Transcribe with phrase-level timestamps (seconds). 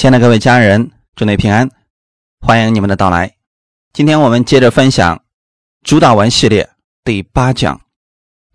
[0.00, 1.70] 亲爱的各位家人，祝你平安，
[2.40, 3.36] 欢迎你们的到来。
[3.92, 5.14] 今天我们接着分享
[5.82, 6.70] 《主导文》系列
[7.04, 7.78] 第八讲。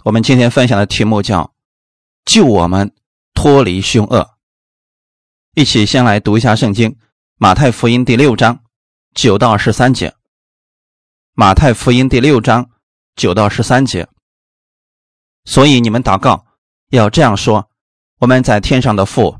[0.03, 1.53] 我们今天分享的题目叫
[2.25, 2.91] “救我们
[3.35, 4.27] 脱离凶恶”。
[5.53, 6.89] 一起先来读一下圣经，
[7.37, 8.63] 《马太福音》第六章
[9.13, 10.09] 九到十三节。
[11.33, 12.71] 《马太福音》第六章
[13.15, 14.09] 九到十三节。
[15.43, 16.43] 所以你们祷告
[16.89, 17.69] 要这样说：
[18.17, 19.39] 我们在天上的父。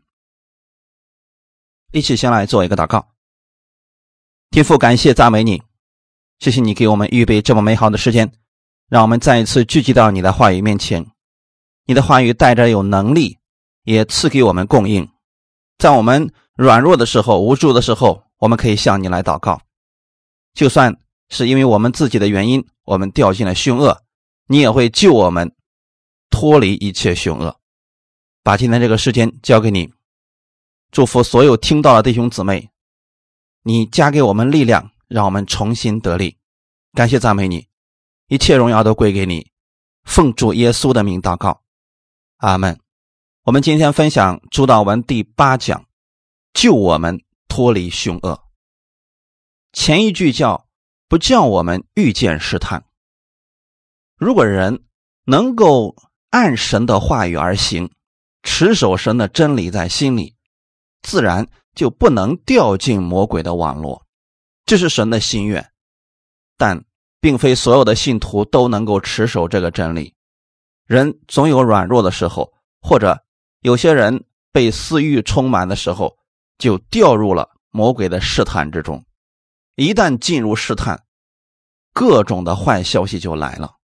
[1.93, 3.05] 一起先来做一个祷告，
[4.49, 5.61] 天父，感谢赞美你，
[6.39, 8.31] 谢谢你给我们预备这么美好的时间，
[8.87, 11.05] 让我们再一次聚集到你的话语面前。
[11.85, 13.39] 你的话语带着有能力，
[13.83, 15.09] 也赐给我们供应，
[15.79, 19.61] 在我们软弱的时候、无助的时候，我们可以向你来祷告。
[20.53, 20.95] 就算
[21.27, 24.01] 是因为我们自己的原因，我们掉进了凶恶，
[24.47, 25.53] 你也会救我们
[26.29, 27.59] 脱离一切凶恶。
[28.43, 29.91] 把今天这个时间交给你。
[30.91, 32.69] 祝福所有听到的弟兄姊妹，
[33.63, 36.37] 你加给我们力量，让我们重新得力。
[36.91, 37.69] 感谢赞美你，
[38.27, 39.51] 一切荣耀都归给你。
[40.03, 41.61] 奉主耶稣的名祷告，
[42.37, 42.77] 阿门。
[43.43, 45.85] 我们今天分享主导文第八讲，
[46.53, 48.43] 救我们脱离凶恶。
[49.71, 50.67] 前一句叫
[51.07, 52.83] 不叫我们遇见试探。
[54.17, 54.83] 如果人
[55.23, 55.95] 能够
[56.31, 57.89] 按神的话语而行，
[58.43, 60.35] 持守神的真理在心里。
[61.01, 64.05] 自然就不能掉进魔鬼的网络，
[64.65, 65.71] 这是神的心愿。
[66.57, 66.83] 但
[67.19, 70.13] 并非所有的信徒都能够持守这个真理。
[70.85, 73.23] 人总有软弱的时候，或者
[73.61, 76.17] 有些人被私欲充满的时候，
[76.57, 79.03] 就掉入了魔鬼的试探之中。
[79.75, 81.03] 一旦进入试探，
[81.93, 83.75] 各种的坏消息就来了。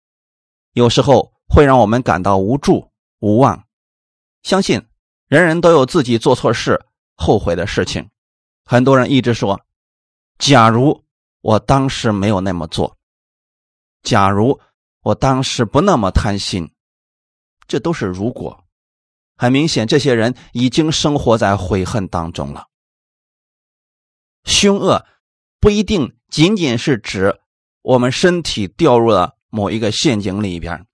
[0.72, 3.64] 有时候会让我们感到无助无望。
[4.42, 4.84] 相信
[5.26, 6.84] 人人都有自己做错事。
[7.18, 8.08] 后悔的事情，
[8.64, 9.60] 很多人一直说
[10.38, 11.04] ：“假如
[11.40, 12.96] 我当时没有那么做，
[14.02, 14.58] 假如
[15.02, 16.72] 我当时不那么贪心，
[17.66, 18.64] 这都是如果。”
[19.36, 22.66] 很明显，这些人已经生活在悔恨当中了。
[24.44, 25.04] 凶恶
[25.60, 27.38] 不一定仅仅是指
[27.82, 30.86] 我们身体掉入了某一个陷阱里边，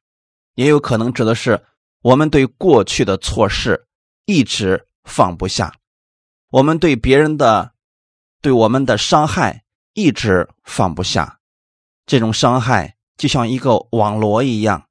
[0.54, 1.64] 也有可能指的是
[2.02, 3.86] 我们对过去的错事
[4.24, 5.74] 一直放不下。
[6.54, 7.74] 我们对别人的、
[8.40, 11.40] 对我们的伤害一直放不下，
[12.06, 14.88] 这种伤害就像一个网罗一样，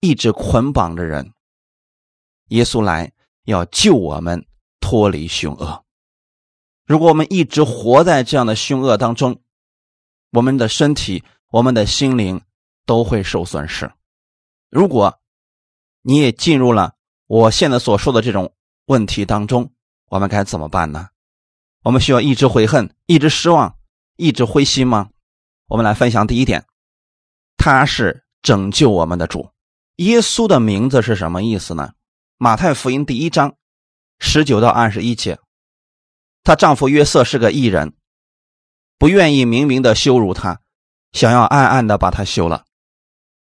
[0.00, 1.34] 一直捆绑着人。
[2.48, 3.12] 耶稣来
[3.44, 4.46] 要救我们
[4.80, 5.84] 脱离凶恶。
[6.86, 9.42] 如果我们一直活在这样的凶恶当中，
[10.30, 12.40] 我们的身体、我们的心灵
[12.86, 13.92] 都会受损失。
[14.70, 15.20] 如果
[16.00, 16.94] 你也进入了
[17.26, 18.54] 我现在所说的这种
[18.86, 19.71] 问题当中，
[20.12, 21.08] 我们该怎么办呢？
[21.84, 23.78] 我们需要一直悔恨、一直失望、
[24.16, 25.08] 一直灰心吗？
[25.68, 26.66] 我们来分享第一点，
[27.56, 29.48] 他是拯救我们的主。
[29.96, 31.94] 耶稣的名字是什么意思呢？
[32.36, 33.54] 马太福音第一章
[34.18, 35.38] 十九到二十一节，
[36.44, 37.94] 她丈夫约瑟是个异人，
[38.98, 40.60] 不愿意明明的羞辱她，
[41.12, 42.66] 想要暗暗的把她休了。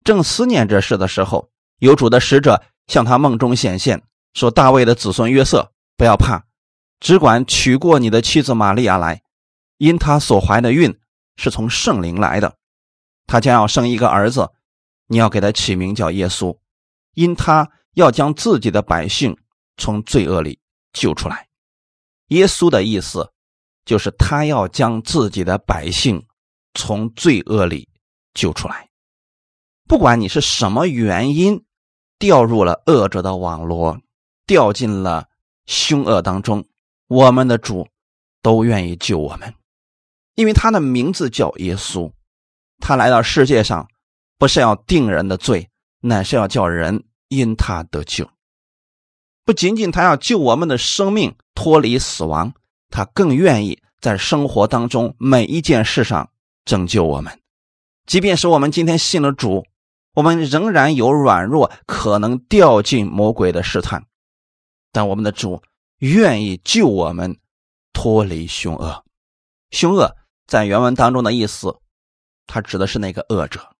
[0.03, 4.03] 正思念这事的时候，有主的使者向他梦中显现，
[4.33, 6.45] 说：“大卫的子孙约瑟。”不要怕，
[6.99, 9.21] 只管娶过你的妻子玛利亚来，
[9.77, 10.99] 因她所怀的孕
[11.37, 12.57] 是从圣灵来的。
[13.25, 14.49] 她将要生一个儿子，
[15.07, 16.57] 你要给他起名叫耶稣，
[17.13, 19.37] 因他要将自己的百姓
[19.77, 20.59] 从罪恶里
[20.93, 21.47] 救出来。
[22.27, 23.31] 耶稣的意思
[23.85, 26.25] 就是他要将自己的百姓
[26.73, 27.89] 从罪恶里
[28.33, 28.89] 救出来。
[29.87, 31.63] 不管你是什么原因
[32.19, 33.99] 掉入了恶者的网络，
[34.45, 35.27] 掉进了。
[35.65, 36.65] 凶恶当中，
[37.09, 37.87] 我们的主
[38.43, 39.51] 都愿意救我们，
[40.35, 42.11] 因为他的名字叫耶稣。
[42.77, 43.87] 他来到世界上，
[44.37, 45.71] 不是要定人的罪，
[46.01, 48.29] 乃是要叫人因他得救。
[49.43, 52.53] 不仅仅他要救我们的生命脱离死亡，
[52.91, 56.29] 他更愿意在生活当中每一件事上
[56.63, 57.41] 拯救我们。
[58.05, 59.65] 即便是我们今天信了主，
[60.13, 64.05] 我们仍然有软弱，可能掉进魔鬼的试探。
[64.91, 65.63] 但我们的主
[65.99, 67.37] 愿意救我们
[67.93, 69.05] 脱离凶恶，
[69.71, 70.15] 凶恶
[70.47, 71.79] 在原文当中的意思，
[72.47, 73.75] 它指的是那个恶者。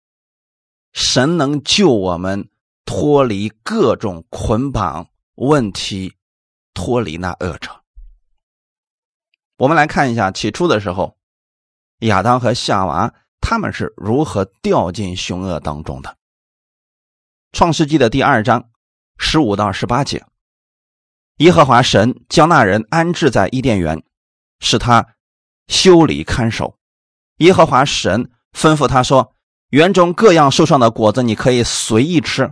[0.91, 2.49] 神能救我们
[2.83, 6.13] 脱离各种捆绑问题，
[6.73, 7.83] 脱离那恶者。
[9.57, 11.17] 我们来看一下，起初的时候，
[11.99, 16.17] 亚当和夏娃他们是如何掉进凶恶当中的。
[17.53, 18.69] 创世纪的第二章
[19.17, 20.25] 十五到十八节，
[21.39, 24.03] 耶和华神将那人安置在伊甸园，
[24.59, 25.15] 使他
[25.67, 26.77] 修理看守。
[27.37, 29.33] 耶和华神吩咐他说
[29.71, 32.51] ：“园中各样树上的果子你可以随意吃，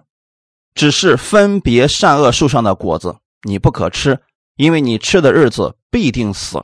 [0.73, 4.21] 只是分别善恶树上的果子你不可吃，
[4.55, 6.63] 因为你吃的日子必定死。”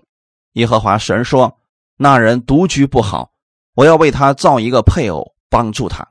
[0.54, 1.60] 耶和华神说
[2.00, 3.34] ：“那人独居不好，
[3.76, 6.08] 我要为他造一个配偶，帮助他。”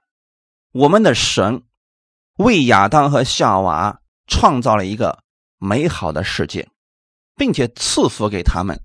[0.73, 1.63] 我们的神
[2.37, 5.22] 为亚当和夏娃创造了一个
[5.63, 6.69] 美好的世界，
[7.37, 8.81] 并且赐福给他们，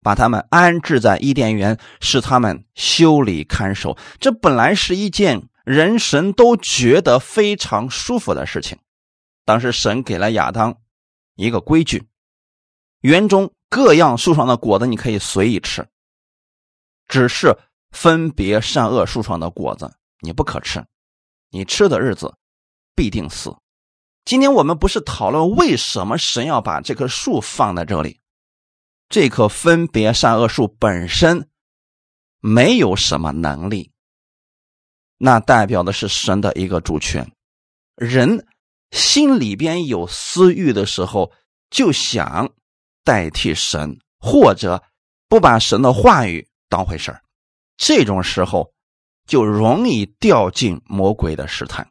[0.00, 3.98] 把他们安置在伊甸园，使他们修理看守。
[4.20, 8.78] 这本来是一件人神都觉得非常舒服的事情。
[9.44, 10.76] 当时神给了亚当
[11.34, 12.06] 一个规矩：
[13.00, 13.52] 园中。
[13.74, 15.88] 各样树上的果子你可以随意吃，
[17.08, 17.56] 只是
[17.90, 19.90] 分别善恶树上的果子
[20.20, 20.84] 你不可吃，
[21.48, 22.34] 你吃的日子
[22.94, 23.56] 必定死。
[24.24, 28.20] 今天我们不是讨论为什么神要把这棵树放在这里，
[29.08, 31.48] 这棵分别善恶树本身
[32.40, 33.92] 没有什么能力，
[35.18, 37.30] 那代表的是神的一个主权。
[37.96, 38.46] 人
[38.90, 41.32] 心里边有私欲的时候，
[41.70, 42.52] 就想。
[43.04, 44.80] 代替神，或者
[45.28, 47.12] 不把神的话语当回事
[47.76, 48.72] 这种时候
[49.26, 51.90] 就容易掉进魔鬼的试探。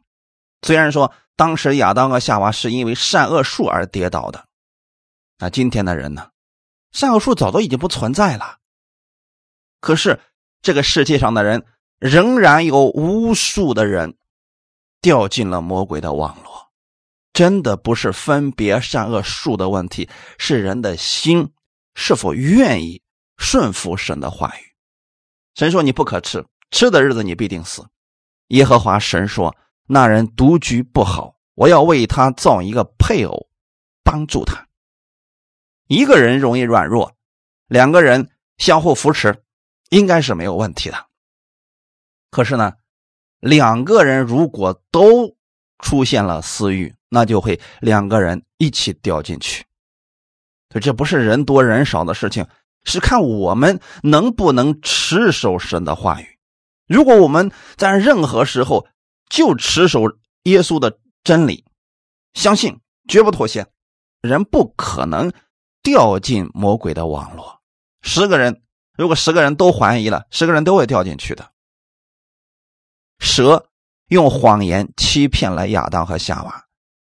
[0.62, 1.12] 虽然说
[1.42, 4.46] 当时亚当和夏娃是因为善恶树而跌倒的，
[5.38, 6.30] 那今天的人呢？
[6.92, 8.58] 善恶树早都已经不存在了。
[9.80, 10.20] 可是
[10.60, 11.66] 这个世界上的人
[11.98, 14.16] 仍然有无数的人
[15.00, 16.70] 掉进了魔鬼的网络。
[17.32, 20.08] 真的不是分别善恶树的问题，
[20.38, 21.52] 是人的心
[21.96, 23.02] 是否愿意
[23.36, 24.62] 顺服神的话语。
[25.56, 27.84] 神说：“你不可吃，吃的日子你必定死。”
[28.54, 29.56] 耶和华神说
[29.86, 33.48] ：“那人独居不好，我要为他造一个配偶，
[34.02, 34.66] 帮助他。
[35.88, 37.14] 一个人容易软弱，
[37.66, 39.42] 两个人相互扶持，
[39.90, 41.06] 应该是没有问题的。
[42.30, 42.72] 可是呢，
[43.40, 45.36] 两个人如果都
[45.78, 49.64] 出现了私欲，那就会两个人一起掉进去，
[50.70, 52.46] 所以这不是人多人少的事情，
[52.84, 56.38] 是看我们能不能持守神的话语。
[56.86, 58.86] 如果我们在任何时候
[59.32, 60.02] 就持守
[60.42, 61.64] 耶稣的真理，
[62.34, 63.66] 相信绝不妥协，
[64.20, 65.32] 人不可能
[65.82, 67.62] 掉进魔鬼的网络。
[68.02, 68.62] 十个人，
[68.94, 71.50] 如果十个人都怀疑了，十个人都会掉进去的。
[73.20, 73.70] 蛇
[74.08, 76.66] 用谎言欺骗了亚当和夏娃。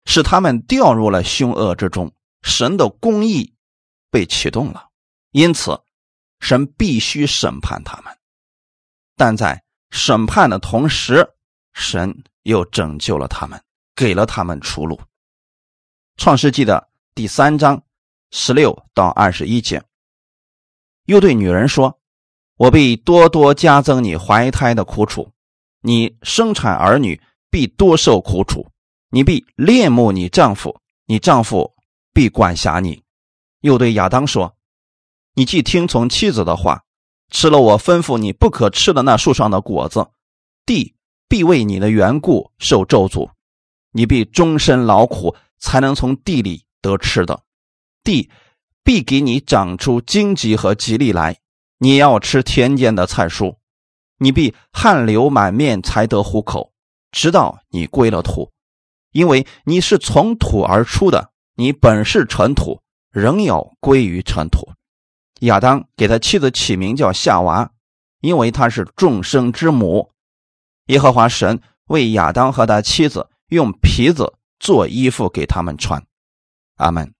[0.04, 2.12] 使他们掉入了凶恶之中，
[2.42, 3.54] 神的公义
[4.10, 4.88] 被启动了，
[5.32, 5.82] 因此
[6.40, 8.18] 神必须审判他们。
[9.16, 11.34] 但在审判的同时，
[11.78, 13.62] 神又拯救了他们，
[13.94, 15.00] 给了他们出路。
[16.16, 17.80] 创世纪的第三章
[18.32, 19.82] 十六到二十一节，
[21.04, 22.00] 又对女人说
[22.58, 25.30] ：“我必多多加增你怀胎的苦楚，
[25.80, 28.66] 你生产儿女必多受苦楚。”
[29.10, 31.74] 你必恋慕你丈夫，你丈夫
[32.12, 33.02] 必管辖你。
[33.62, 34.54] 又对亚当说
[35.32, 36.84] ：“你既听从妻子的话，
[37.30, 40.06] 吃了我吩咐你不可吃的那树上的果子，
[40.66, 40.94] 地
[41.28, 43.30] 必为你的缘故受咒诅。
[43.92, 47.42] 你必终身劳苦，才能从地里得吃的。
[48.02, 48.30] 地
[48.82, 51.38] 必给你长出荆棘和吉利来。
[51.78, 53.56] 你要吃田间的菜蔬，
[54.18, 56.72] 你必汗流满面才得糊口，
[57.12, 58.50] 直到你归了土。”
[59.12, 64.68] 因为你是从土而出的，你本是尘土，仍要归于尘土。
[65.40, 67.70] 亚当给他妻子起名叫夏娃，
[68.20, 70.10] 因为她是众生之母。
[70.88, 76.04] 耶和华神为亚当和他妻子用皮子做衣服给他们穿。
[76.76, 77.14] 阿门。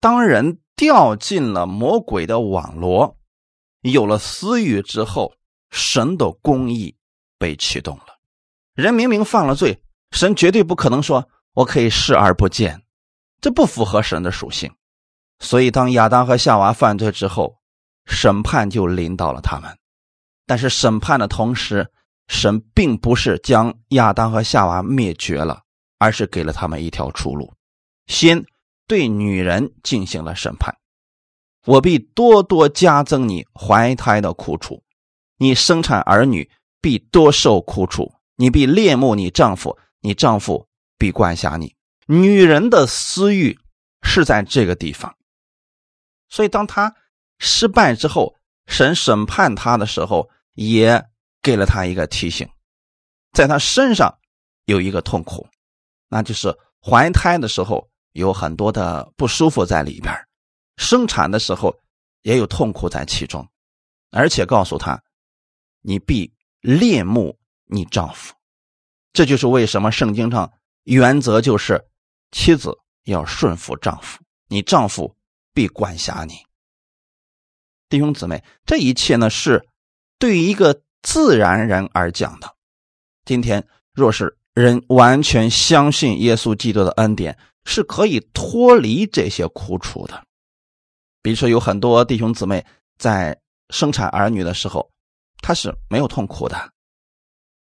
[0.00, 3.16] 当人掉进了魔鬼的网络，
[3.80, 5.34] 有了私欲之后，
[5.70, 6.96] 神的公义
[7.38, 8.18] 被启动了。
[8.74, 9.80] 人明明犯了罪。
[10.10, 12.82] 神绝对不可能说“我可以视而不见”，
[13.42, 14.72] 这不符合神的属性。
[15.40, 17.56] 所以，当亚当和夏娃犯罪之后，
[18.06, 19.76] 审判就临到了他们。
[20.46, 21.90] 但是，审判的同时，
[22.28, 25.62] 神并不是将亚当和夏娃灭绝了，
[25.98, 27.52] 而是给了他们一条出路。
[28.06, 28.44] 先
[28.86, 30.76] 对女人进行了审判。
[31.66, 34.82] 我必多多加增你怀胎的苦楚，
[35.38, 36.50] 你生产儿女
[36.82, 41.74] 必多受苦楚，你必恋慕你丈夫，你丈夫必管辖你。
[42.06, 43.58] 女人的私欲
[44.02, 45.16] 是在这个地方，
[46.28, 46.94] 所以当她
[47.38, 48.36] 失败之后，
[48.66, 51.04] 神审判他的时候，也
[51.42, 52.48] 给了他一个提醒，
[53.32, 54.18] 在他身上
[54.64, 55.46] 有一个痛苦，
[56.08, 60.14] 那就是怀胎的时候有很多的不舒服在里边。
[60.76, 61.74] 生产的时候
[62.22, 63.48] 也有痛苦在其中，
[64.10, 65.02] 而且告诉他，
[65.82, 68.34] 你必恋慕你丈夫，
[69.12, 70.52] 这就是为什么圣经上
[70.84, 71.86] 原则就是
[72.32, 75.14] 妻子要顺服丈夫，你丈夫
[75.52, 76.34] 必管辖你。
[77.94, 79.68] 弟兄姊妹，这一切呢是
[80.18, 82.56] 对于一个自然人而讲的。
[83.24, 90.24] 今天若是人完全相信耶稣基督的恩典，是可以脱离这些苦楚的。
[91.22, 92.66] 比如说，有很多弟兄姊妹
[92.98, 94.90] 在生产儿女的时候，
[95.38, 96.72] 他是没有痛苦的，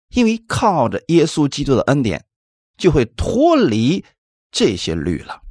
[0.10, 2.26] 因为靠着耶稣基督的恩典，
[2.76, 4.04] 就会脱离
[4.50, 5.44] 这些律了。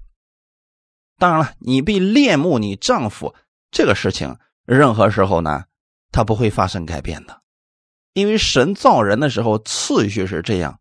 [1.19, 3.33] 当然了，你被恋慕你丈夫
[3.71, 5.65] 这个事情，任何时候呢，
[6.13, 7.41] 它不会发生改变的，
[8.15, 10.81] 因为神造人的时候次序是这样：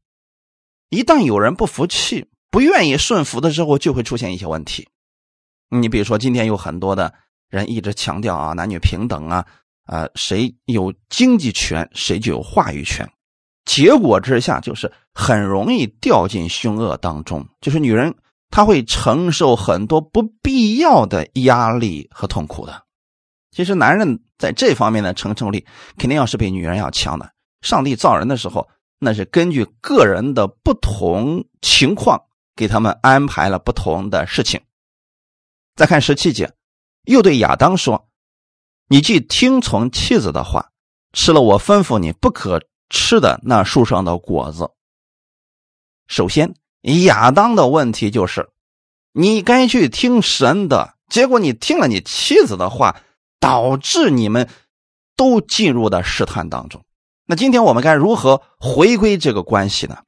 [0.90, 4.88] 一旦有人不服气、不愿意顺服的时候，就会出现一些问题。
[5.70, 7.14] 你比如说，今天有很多的
[7.50, 9.46] 人一直强调啊，男女平等啊，
[9.86, 13.08] 啊，谁有经济权，谁就有话语权。
[13.66, 17.46] 结果之下，就是很容易掉进凶恶当中。
[17.62, 18.16] 就是女人，
[18.50, 22.85] 她会承受很多不必要的压力和痛苦的。
[23.56, 25.66] 其实，男人在这方面的承受力，
[25.98, 27.32] 肯定要是比女人要强的。
[27.62, 28.68] 上帝造人的时候，
[29.00, 32.22] 那是根据个人的不同情况，
[32.54, 34.60] 给他们安排了不同的事情。
[35.74, 36.52] 再看十七节，
[37.06, 38.10] 又对亚当说
[38.90, 40.72] ：“你既听从妻子的话，
[41.14, 44.70] 吃了我吩咐你不可吃的那树上的果子。
[46.08, 46.54] 首先，
[47.06, 48.50] 亚当的问题就是，
[49.14, 53.02] 你该去听神的，结果你听了你妻子的话，
[53.46, 54.50] 导致你们
[55.16, 56.84] 都进入了试探当中。
[57.26, 60.00] 那今天我们该如何回归这个关系呢？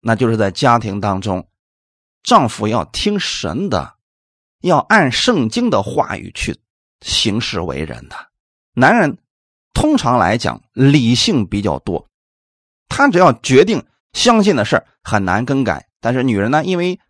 [0.00, 1.48] 那就是在家庭当中，
[2.22, 3.96] 丈夫要听神的。”
[4.62, 6.56] 要按圣经的话语去
[7.00, 8.14] 行事为人的
[8.74, 9.18] 男人，
[9.74, 12.08] 通常来讲理性比较多，
[12.88, 15.88] 他只要决定相信的事很难更改。
[16.00, 17.00] 但是女人呢，因为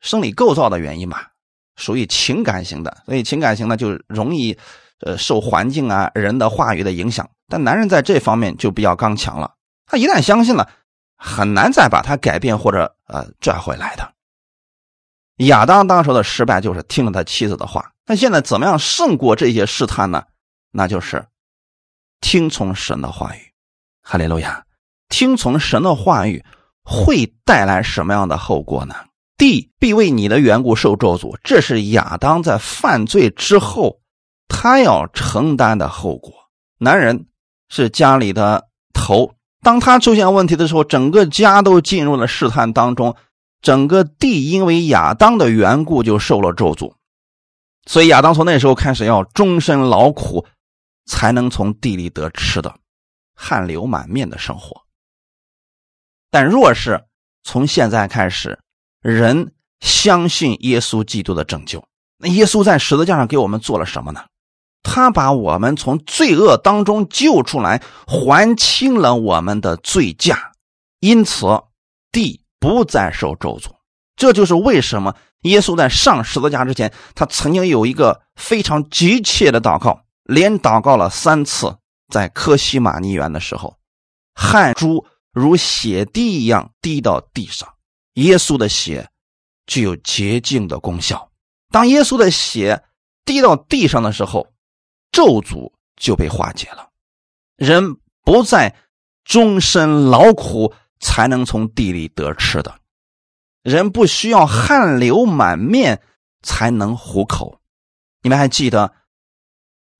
[0.00, 1.28] 生理构造的原因嘛，
[1.76, 4.56] 属于情感型的，所以情感型呢就容易
[5.00, 7.28] 呃受环境啊人的话语的影响。
[7.48, 9.54] 但男人在这方面就比较刚强了，
[9.86, 10.68] 他一旦相信了，
[11.16, 14.12] 很难再把他改变或者呃拽回来的。
[15.46, 20.24] 亚当当时的失败就是听了他妻子的话，那现在怎么样胜过这些试探呢？
[20.70, 21.26] 那就是
[22.20, 23.52] 听从神的话语。
[24.04, 24.64] 哈利路亚！
[25.08, 26.44] 听从神的话语
[26.82, 28.94] 会带来什么样的后果呢？
[29.42, 34.00] 地必为你的缘故受咒诅，这是亚当在犯罪之后
[34.46, 36.32] 他要承担的后果。
[36.78, 37.26] 男人
[37.68, 43.16] 是家里的头，当他出现问题的时候，整个家都进入了试探当中。
[43.60, 46.94] 整个地因为亚当的缘故就受了咒诅，
[47.86, 50.46] 所以亚当从那时候开始要终身劳苦，
[51.06, 52.72] 才能从地里得吃的，
[53.34, 54.82] 汗流满面的生活。
[56.30, 57.04] 但若是
[57.42, 58.56] 从现在开始，
[59.02, 61.84] 人相信耶稣基督的拯救，
[62.18, 64.24] 那耶稣在十字架上给我们做了什么呢？
[64.82, 70.52] 他把我们从罪恶当中救出来，还清了我们的罪价，
[71.00, 71.46] 因此
[72.10, 72.40] 地。
[72.62, 73.72] 不再受咒诅，
[74.14, 81.76] 这就是为什么耶稣在上十字架之前，他曾经有一个非常急切的祷告，连祷告了三次。
[82.12, 83.78] 在科西玛尼园的时候，
[84.36, 87.68] 汗珠如血滴一样滴到地上，
[88.14, 89.08] 耶稣的血
[89.66, 91.30] 具有洁净的功效。
[91.70, 92.84] 当耶稣的血
[93.24, 94.52] 滴到地上的时候，
[95.10, 96.90] 咒诅就被化解了，
[97.56, 98.74] 人不再
[99.24, 100.74] 终身劳苦。
[101.04, 102.78] 才能从地里得吃的，
[103.64, 106.00] 人不需要汗流满面
[106.42, 107.60] 才能糊口。
[108.22, 108.94] 你们还记得，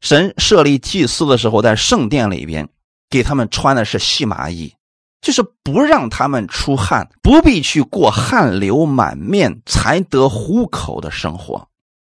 [0.01, 2.69] 神设立祭司的时候，在圣殿里边
[3.11, 4.77] 给他们穿的是细麻衣，
[5.23, 11.67] 就是不让他们出汗，不必去过汗流满面才得糊口的生活。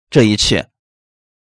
[0.09, 0.69] 这一切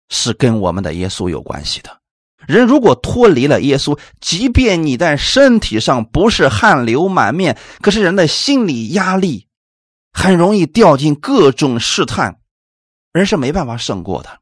[0.09, 1.99] 是跟我们的耶稣有关系的。
[2.47, 9.45] 人如果脱离了耶稣，即便你在身体上不是汗流满面，可是人的心理压力
[10.13, 12.39] 很容易掉进各种试探，
[13.11, 14.39] 人是没办法胜过的。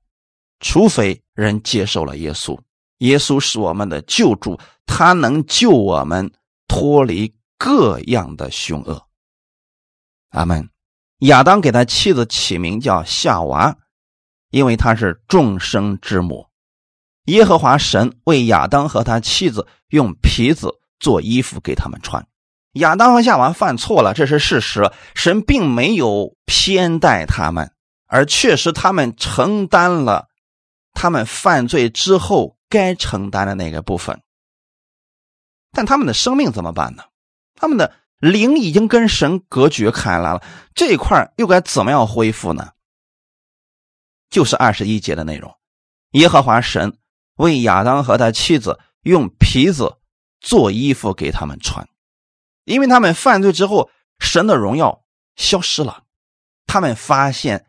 [0.59, 2.57] 除非人接受了耶稣。
[2.99, 6.31] 耶稣是我们的救主，他能救我们
[6.67, 9.07] 脱离各样的凶恶。
[10.29, 10.69] 阿门。
[11.21, 13.75] 亚当给他妻子起名叫夏娃，
[14.51, 16.45] 因为她是众生之母。
[17.23, 22.27] 耶和华神为亚当和他妻子用皮子做衣服给他们穿。
[22.73, 24.91] 亚当和夏娃犯错了，这是事实。
[25.15, 27.73] 神并没有偏待他们，
[28.05, 30.27] 而确实他们承担了
[30.93, 34.21] 他们犯罪之后该承担的那个部分。
[35.71, 37.03] 但他们的生命怎么办呢？
[37.55, 40.43] 他们的灵已经跟神隔绝开来了，
[40.75, 42.71] 这一块又该怎么样恢复呢？
[44.29, 45.55] 就是二十一节的内容，
[46.11, 46.97] 耶和华神。
[47.37, 49.97] 为亚当和他妻子用皮子
[50.39, 51.87] 做衣服给他们穿，
[52.63, 55.05] 因为他们犯罪之后，神的荣耀
[55.35, 56.01] 消失了，
[56.65, 57.67] 他们发现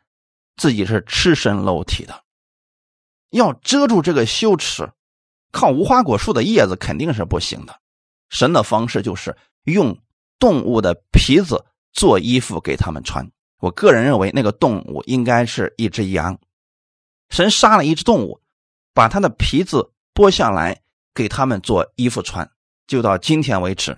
[0.57, 2.25] 自己是赤身露体的，
[3.29, 4.91] 要遮住这个羞耻，
[5.53, 7.79] 靠无花果树的叶子肯定是不行的。
[8.31, 9.99] 神的方式就是用
[10.39, 13.31] 动物的皮子做衣服给他们穿。
[13.61, 16.39] 我个人认为，那个动物应该是一只羊，
[17.31, 18.41] 神杀了一只动物。
[18.95, 20.83] 把它的皮子剥下来，
[21.15, 22.51] 给他们做衣服穿。
[22.89, 23.97] 就到今天为止，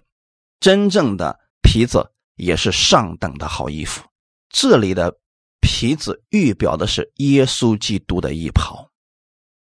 [0.60, 4.02] 真正的皮子也是上等的好衣服。
[4.50, 5.16] 这里的
[5.60, 8.90] 皮子预表的是耶稣基督的衣袍。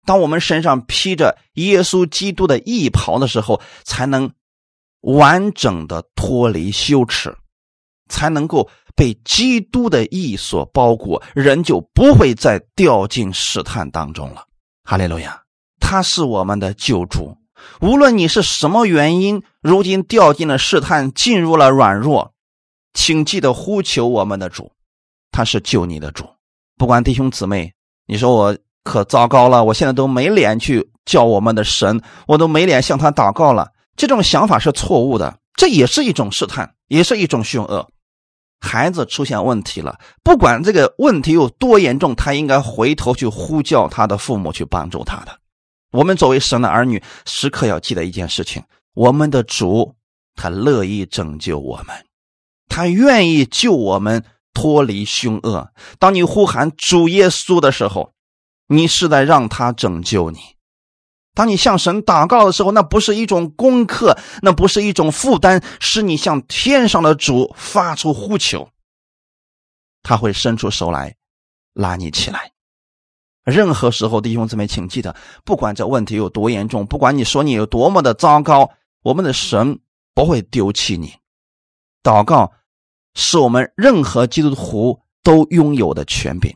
[0.04, 4.30] 当我们身上披着耶稣基督的衣袍的时候，才能
[5.04, 7.34] 完整的脱离羞耻，
[8.08, 14.44] 才能够被基督的义所包裹，人就不会再掉进试探当中了。
[14.82, 15.42] 哈利路亚，
[15.78, 17.36] 他是我们的救主。
[17.80, 22.32] 无论你是什么原因，如今掉进了试探，进入了软弱，
[22.92, 24.72] 请记得呼求我们的主，
[25.30, 26.26] 他是救你的主。
[26.76, 27.72] 不管弟兄姊妹，
[28.06, 33.70] 你说我可糟糕了，我现在都没脸去叫我们的神，我都没脸向他祷告了。
[33.96, 37.88] 这种想法是错误的，这也是一种试探，也是一种凶恶。
[38.60, 45.38] 孩子出现问题了，不管这个问题有多严重，他应该回头去呼叫他的父母去帮助他的。
[45.92, 48.62] 我们作为神的儿女，时刻要记得一件事情：
[48.94, 49.94] 我们的主
[50.34, 51.94] 他乐意拯救我们，
[52.68, 55.68] 他愿意救我们脱离凶恶。
[55.98, 58.12] 当你呼喊主耶稣的时候，
[58.68, 60.38] 你是在让他拯救你。
[61.34, 68.68] 当你向神祷告的时候，那不是一种功课，那不是一种负担，是你向天上的主发出呼求，
[70.02, 71.16] 他会伸出手来
[71.72, 72.52] 拉你起来。
[73.44, 78.70] 任何时候，弟兄姊妹，请记得，不管这问题有多严重，不管你说你有多么的糟糕，
[79.02, 79.80] 我们的神
[80.14, 81.12] 不会丢弃你。
[82.02, 82.52] 祷告
[83.14, 86.54] 是我们任何基督徒都拥有的权柄，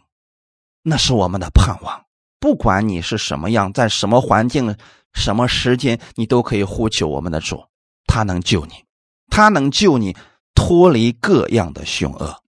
[0.83, 2.08] 那是我们的盼望。
[2.41, 4.77] 不管你是什么样，在什么环境、
[5.13, 7.67] 什么时间，你都可以呼求我们的主，
[8.07, 8.85] 他能救你，
[9.29, 10.17] 他能救你
[10.55, 12.43] 脱离各样的凶恶。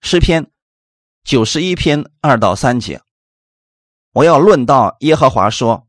[0.00, 0.50] 诗篇
[1.24, 3.02] 九十一篇二到三节，
[4.12, 5.88] 我要论到耶和华说：“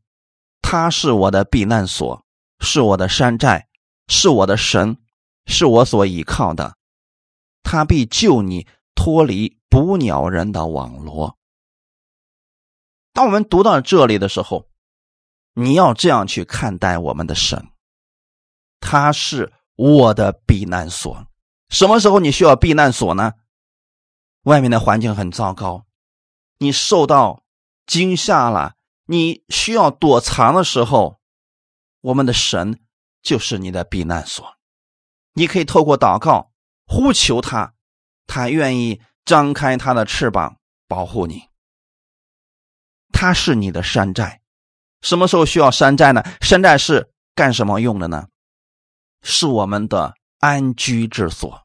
[0.60, 2.24] 他是我的避难所，
[2.60, 3.68] 是我的山寨，
[4.08, 4.98] 是我的神，
[5.46, 6.76] 是我所倚靠的。
[7.62, 11.38] 他必救你脱离捕鸟人的网罗。”
[13.12, 14.68] 当我们读到这里的时候，
[15.54, 17.68] 你要这样去看待我们的神，
[18.80, 21.26] 他是我的避难所。
[21.68, 23.34] 什么时候你需要避难所呢？
[24.42, 25.84] 外面的环境很糟糕，
[26.58, 27.44] 你受到
[27.86, 28.74] 惊吓了，
[29.06, 31.20] 你需要躲藏的时候，
[32.00, 32.80] 我们的神
[33.22, 34.56] 就是你的避难所。
[35.34, 36.50] 你可以透过祷告
[36.86, 37.74] 呼求他，
[38.26, 40.56] 他愿意张开他的翅膀
[40.88, 41.51] 保护你。
[43.22, 44.40] 他是你的山寨，
[45.00, 46.24] 什么时候需要山寨呢？
[46.40, 48.26] 山寨是干什么用的呢？
[49.22, 51.62] 是我们的安居之所。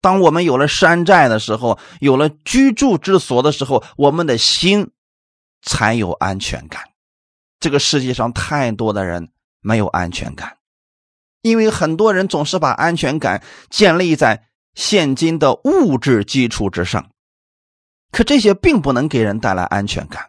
[0.00, 4.90] 当我们有了山寨的时候，有了居住之所的时候，我们的心
[5.62, 6.82] 才有安全感。
[7.60, 10.58] 这个世界上太多的人没有安全感，
[11.40, 17.12] 因为很多人总是把安全感建立在现今的物质基础之上，
[18.10, 20.28] 可这些并不能给人带来安全感。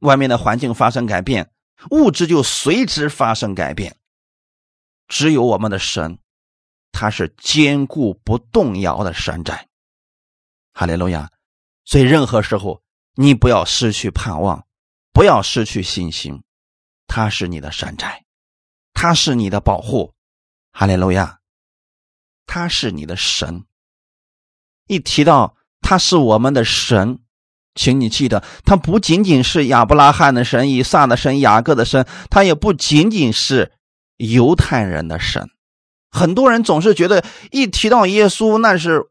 [0.00, 1.50] 外面的环境发生改变，
[1.90, 3.96] 物质就随之发生改变。
[5.08, 6.18] 只有我们的神，
[6.92, 9.68] 他是坚固不动摇的山寨。
[10.72, 11.30] 哈利路亚！
[11.84, 12.82] 所以任何时候，
[13.14, 14.66] 你不要失去盼望，
[15.12, 16.42] 不要失去信心。
[17.06, 18.24] 他是你的山寨，
[18.92, 20.14] 他是你的保护。
[20.72, 21.40] 哈利路亚！
[22.44, 23.64] 他是你的神。
[24.86, 27.20] 一提到他是我们的神。
[27.76, 33.70] 请你记得，他不仅仅是亚伯拉罕的神、以撒的神、雅各的神，他也不仅仅是
[34.16, 35.48] 犹太人的神。
[36.10, 39.04] 很多人总是觉得，一提到耶稣，那是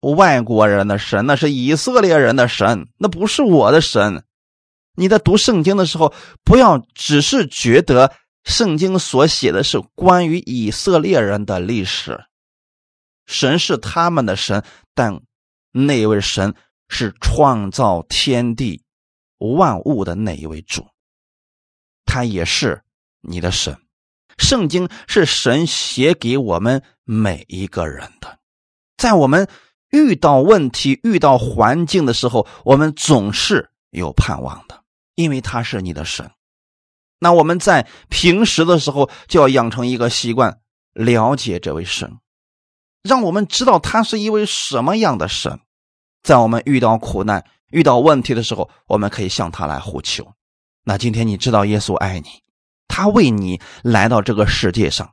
[0.00, 4.22] 外国人的神，那是以色列人的神，那不是我的神。
[4.94, 8.12] 你在读圣经的时候，不要只是觉得
[8.44, 12.20] 圣经所写的是关于以色列人的历史，
[13.26, 14.62] 神是他们的神，
[14.94, 15.20] 但
[15.72, 16.54] 那位神。
[16.92, 18.84] 是创造天地
[19.38, 20.86] 万物的那一位主，
[22.04, 22.82] 他也是
[23.22, 23.74] 你的神。
[24.36, 28.38] 圣经是神写给我们每一个人的，
[28.98, 29.48] 在我们
[29.90, 36.30] 遇到问题、遇到环境的时候，我们总是有盼望的，因为他是你的神。
[37.18, 40.60] 那我们在平时的时候就要养成一个习惯，
[40.92, 42.18] 了解这位神，
[43.02, 45.58] 让我们知道他是一位什么样的神。
[46.22, 50.32] 在我们遇到苦难、遇到问题的时候，我们可以向他来呼求。
[50.84, 52.28] 那今天你知道耶稣爱你，
[52.88, 55.12] 他为你来到这个世界上，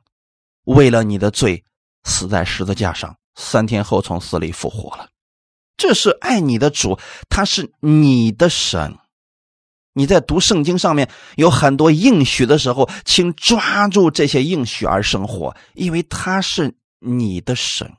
[0.64, 1.64] 为了你的罪
[2.04, 5.08] 死在十字架上，三天后从死里复活了。
[5.76, 8.96] 这是爱你的主，他是你的神。
[9.94, 17.90] 你在读圣经上面有很多应许的时候，请抓住这些应许而生活，因为他是你的神。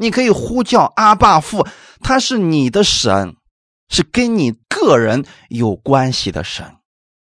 [0.00, 1.68] 你可以呼叫阿爸父，
[2.00, 3.36] 他是你的神，
[3.90, 6.74] 是跟你个人有关系的神。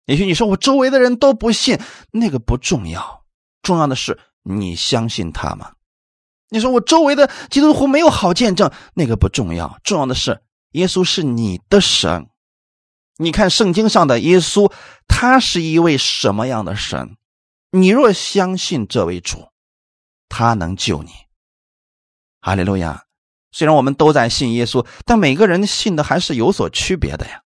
[0.07, 1.79] 也许你说我周围的人都不信，
[2.11, 3.23] 那个不重要，
[3.63, 5.71] 重要的是你相信他吗？
[6.51, 12.27] 你说我周围的基督徒没有好见证，那个不重要，重要的是耶稣是你的神。
[13.19, 14.73] 你看圣经上的耶稣，
[15.07, 17.17] 他是一位什么样的神？
[17.71, 19.49] 你若相信这位主，
[20.29, 21.13] 他能救你。
[22.45, 23.05] 哈利路亚！
[23.53, 27.41] 虽然我们都在信耶稣，但每个人信的还是有所区别的呀。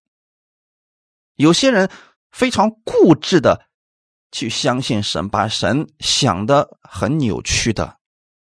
[1.35, 1.89] 有些人
[2.31, 3.61] 非常固执的
[4.29, 7.95] 去相信神，把神想的很扭曲的。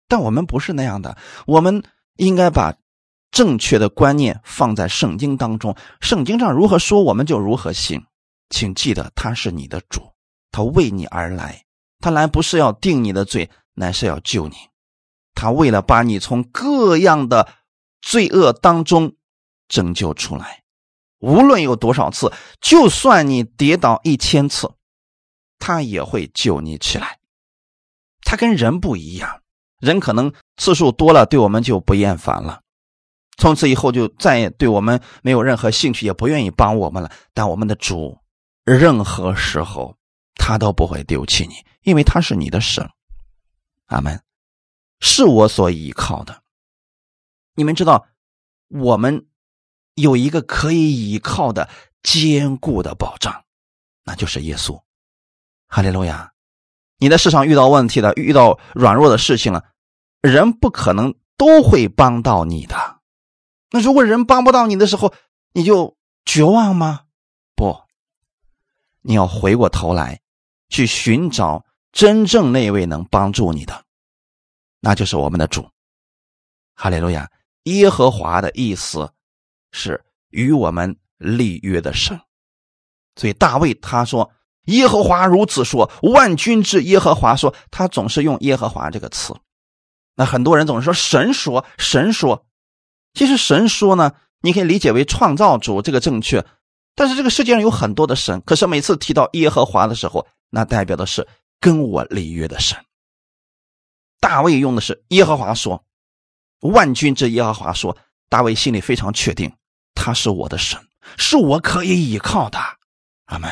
[0.10, 1.84] 但我们不是那样的，我们
[2.18, 2.76] 应该把
[3.32, 5.78] 正确的观念放在圣经当中。
[6.02, 8.04] 圣经上如何说，我们就如何信。
[8.50, 10.02] 请记得，他是你的主，
[10.52, 11.64] 他为你而来，
[12.02, 14.58] 他来不是要定你的罪，乃是要救你。
[15.42, 17.52] 他为了把你从各样的
[18.00, 19.16] 罪恶当中
[19.68, 20.62] 拯救出来，
[21.18, 24.72] 无论有多少次，就算你跌倒一千次，
[25.58, 27.18] 他也会救你起来。
[28.22, 29.42] 他跟人不一样，
[29.80, 32.62] 人可能次数多了，对我们就不厌烦了，
[33.40, 37.12] 从此以后就再也对我们没有任何兴趣，也不愿意帮我们了。
[37.34, 38.16] 但我们的主，
[38.64, 39.98] 任何时候
[40.36, 42.88] 他都不会丢弃你，因为他是你的神。
[43.88, 44.22] 阿门。
[45.02, 46.42] 是我所依靠的。
[47.56, 48.08] 你们知道，
[48.70, 49.28] 我们
[49.96, 51.70] 有一个可以依靠的
[52.02, 53.44] 坚固的保障，
[54.06, 54.82] 那就是耶稣。
[55.68, 56.32] 哈利路亚！
[56.98, 59.66] 你在世上遇到问题的，遇到软弱的事情了，
[60.22, 63.00] 人不可能都会帮到你的。
[63.72, 65.14] 那如果人帮不到你的时候，
[65.54, 67.06] 你就绝望吗？
[67.56, 67.82] 不，
[69.02, 70.22] 你要回过头来，
[70.70, 73.86] 去寻找真正那位能帮助你的。
[74.82, 75.70] 那就是我们的主，
[76.76, 77.30] 哈利路亚！
[77.66, 79.14] 耶和华的意思
[79.72, 82.20] 是与我们立约的神。
[83.16, 84.32] 所以大卫他说
[84.66, 89.36] ：“耶和华如此说，万军之耶和华说。”他总是用“耶和华”这个词。
[90.16, 92.48] 那很多人总是说“神说”，“神说”。
[93.14, 96.44] 其实“神说”呢，你可以理解为创造主这个正确。
[96.96, 101.28] 但是这个世界上有很多的神，可是每次提到耶和华的时候，那代表的是
[101.60, 102.78] 跟我立约的神。
[104.22, 105.84] 大卫用的是耶和华说，
[106.62, 107.98] 万军之耶和华说。
[108.30, 109.54] 大卫心里非常确定，
[109.94, 110.80] 他是我的神，
[111.18, 112.58] 是我可以依靠的。
[113.26, 113.52] 阿门。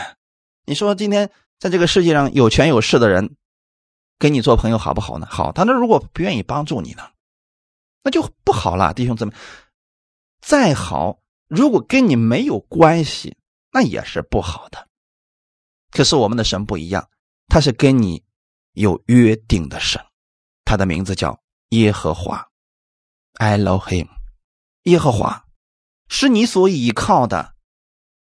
[0.64, 1.30] 你说今天
[1.60, 3.36] 在这个世界上有权有势的人
[4.18, 5.28] 跟你做朋友好不好呢？
[5.30, 7.12] 好，他那如果不愿意帮助你呢，
[8.04, 8.94] 那就不好了。
[8.94, 9.34] 弟兄姊妹，
[10.40, 13.36] 再好，如果跟你没有关系，
[13.74, 14.88] 那也是不好的。
[15.92, 17.10] 可是我们的神不一样，
[17.50, 18.24] 他是跟你
[18.72, 20.02] 有约定的神。
[20.70, 22.46] 他的名字叫耶和华
[23.40, 24.08] ，I love him。
[24.84, 25.46] 耶和华
[26.08, 27.56] 是你所依靠的，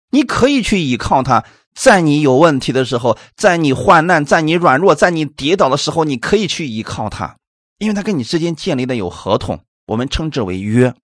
[0.10, 1.46] 你可以去依靠他。
[1.76, 7.38] 在你有问题的时候，在你患难，在你软弱，在你跌倒的时候，你可以去依靠他，
[7.78, 10.96] 因为他跟你之间建立的有合同，我们称之为约。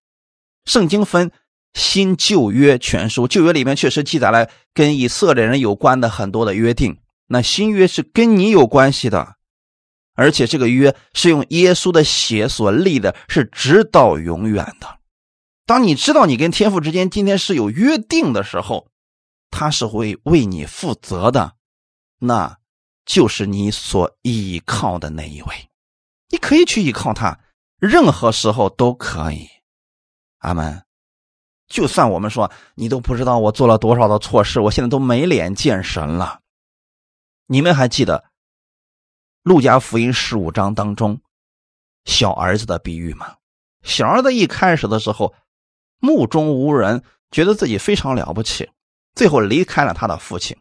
[0.66, 1.32] 圣经分
[1.76, 9.36] 新旧约全书，旧约里面确实记载了跟以色列人有关的很多的约定，那新约是跟你有关系的。
[10.16, 15.00] 而且这个约是用耶稣的血所立的，是直到永远的。
[15.66, 18.88] 当你知道你跟天父之间今天是有约定的时候，
[19.50, 21.54] 他是会为你负责的，
[22.20, 22.58] 那
[23.06, 25.70] 就是你所依靠的那一位。
[26.30, 27.40] 你可以去依靠他，
[27.80, 29.48] 任何时候都可以。
[30.40, 30.84] 阿门。
[31.68, 36.42] 就算我们说你都不知道我做了多少的错事，我现在都没脸见神了。
[37.48, 38.20] 你们还记得
[39.46, 41.22] 《路加福音》十五章当中
[42.04, 43.36] 小儿子的比喻吗？
[43.84, 45.36] 小儿子一开始的时候
[46.00, 48.72] 目中无人，觉得自己非常了不起，
[49.14, 50.58] 最后离开了他的父亲。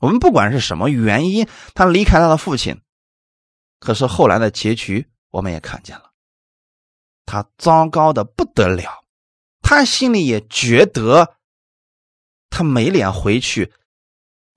[0.00, 2.80] 我们不管是什么原因，他离开他的父亲，
[3.78, 6.10] 可是后来的结局我们也看见了，
[7.24, 9.04] 他糟糕的不得了。
[9.62, 11.36] 他心里也觉得，
[12.50, 13.72] 他没脸回去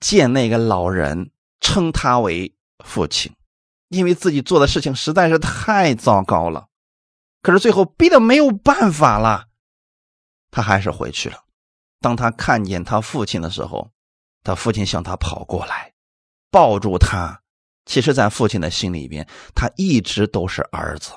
[0.00, 2.52] 见那个老人，称他为
[2.84, 3.32] 父亲，
[3.92, 6.66] 因为自己做的事情实在是太糟糕了。
[7.42, 9.44] 可是最后逼得没有办法了，
[10.50, 11.36] 他还是回去了。
[12.00, 13.90] 当他看见他父亲的时候，
[14.42, 15.92] 他父亲向他跑过来，
[16.50, 17.40] 抱住他。
[17.84, 21.12] 其实，在父亲的心里边，他一直都是儿子，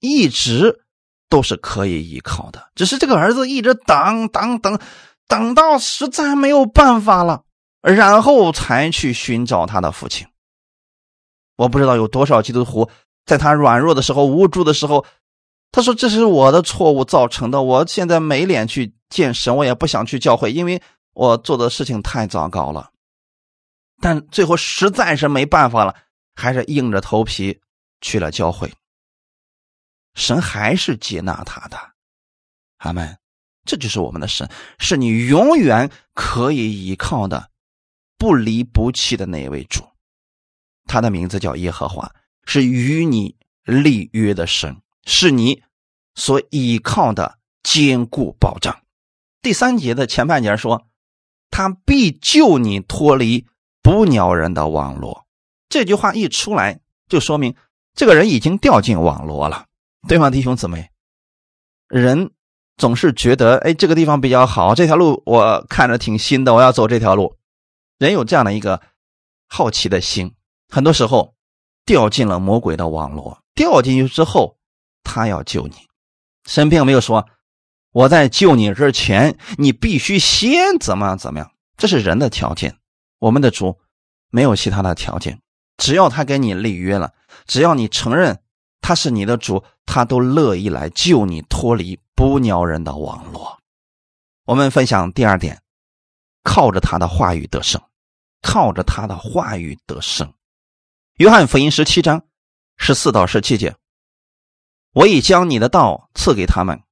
[0.00, 0.82] 一直。
[1.28, 4.78] 都是可以依靠的，只是这个儿子一直等等等，
[5.26, 7.42] 等到实在没有办法了，
[7.82, 10.28] 然后才去寻找他的父亲。
[11.56, 12.88] 我不知道有多少基督徒
[13.24, 15.04] 在他软弱的时候、无助的时候，
[15.72, 20.80] 他说：“这是我的错误造成的，我现在没脸去见神，我也不想去教会，因为
[21.12, 22.90] 我做的事情太糟糕了。”
[24.00, 25.96] 但最后实在是没办法了，
[26.34, 27.60] 还是硬着头皮
[28.00, 28.72] 去了教会。
[30.14, 31.78] 神还是接纳他的，
[32.78, 33.18] 阿门。
[33.64, 37.50] 这就是我们的神，是你永远可以依靠的、
[38.16, 39.82] 不离不弃的那一位主。
[40.86, 42.10] 他的名字叫耶和华，
[42.44, 45.62] 是与你立约的神，是你
[46.14, 48.76] 所依靠的坚固保障。
[49.42, 50.86] 第三节的前半节说
[51.50, 53.46] ：“他必救你脱离
[53.82, 55.26] 捕鸟人的网络。”
[55.68, 57.56] 这句话一出来，就说明
[57.94, 59.66] 这个人已经掉进网络了。
[60.08, 60.90] 对吗，弟兄姊妹？
[61.88, 62.30] 人
[62.76, 67.36] 总是觉得，哎，这个地方比较好，这条路我看着挺新的，我要走这条路。
[67.98, 68.80] 人有这样的一个
[69.48, 70.35] 好奇的心，
[70.68, 71.34] 很多时候
[71.84, 73.42] 掉进了魔鬼的网络。
[73.54, 74.58] 掉进去之后，
[75.02, 75.74] 他要救你。
[76.44, 77.26] 神并没有说，
[77.92, 82.76] 我在救你之前，你必须先怎么样怎么样，这是人的条件。
[83.18, 83.78] 我们的主
[84.30, 85.40] 没有其他的条件，
[85.78, 87.14] 只要他跟你立约了，
[87.46, 88.40] 只要你承认。
[88.82, 93.58] 他是你的主，他都乐意来救你脱离不鸟人的网络。
[94.44, 95.60] 我们分享第二点，
[96.44, 97.82] 靠着他的话语得胜，
[98.42, 100.32] 靠着他的话语得胜。
[101.16, 102.26] 约翰福音十七章
[102.76, 103.74] 十四到十七节：
[104.92, 106.82] 我已将你的道赐给他们，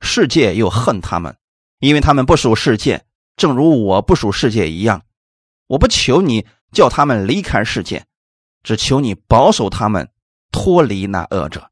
[0.00, 1.36] 世界又恨他们，
[1.80, 3.04] 因为他们不属世界，
[3.36, 5.04] 正如我不属世界一样。
[5.66, 8.06] 我不求你叫他们离开世界，
[8.62, 10.10] 只求你保守他们。
[10.50, 11.70] 脱离那恶者，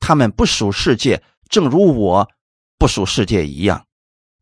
[0.00, 2.28] 他们不属世界，正如我
[2.78, 3.86] 不属世界一样。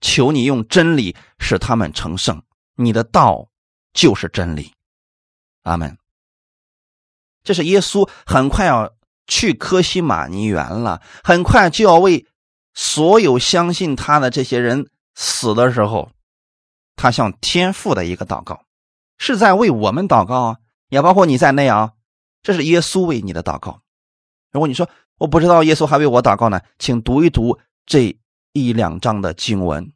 [0.00, 2.42] 求你用真理使他们成圣，
[2.76, 3.50] 你的道
[3.92, 4.72] 就是真理。
[5.64, 5.99] 阿门。
[7.42, 8.92] 这是耶稣很快要
[9.26, 12.26] 去科西玛尼园了，很快就要为
[12.74, 16.10] 所有相信他的这些人死的时候，
[16.96, 18.64] 他向天父的一个祷告，
[19.18, 20.56] 是在为我们祷告啊，
[20.88, 21.92] 也包括你在内啊。
[22.42, 23.82] 这是耶稣为你的祷告。
[24.50, 28.18] 如果你说我不知道耶稣还为我祷告呢，请读一读这
[28.52, 29.92] 一两章的经文。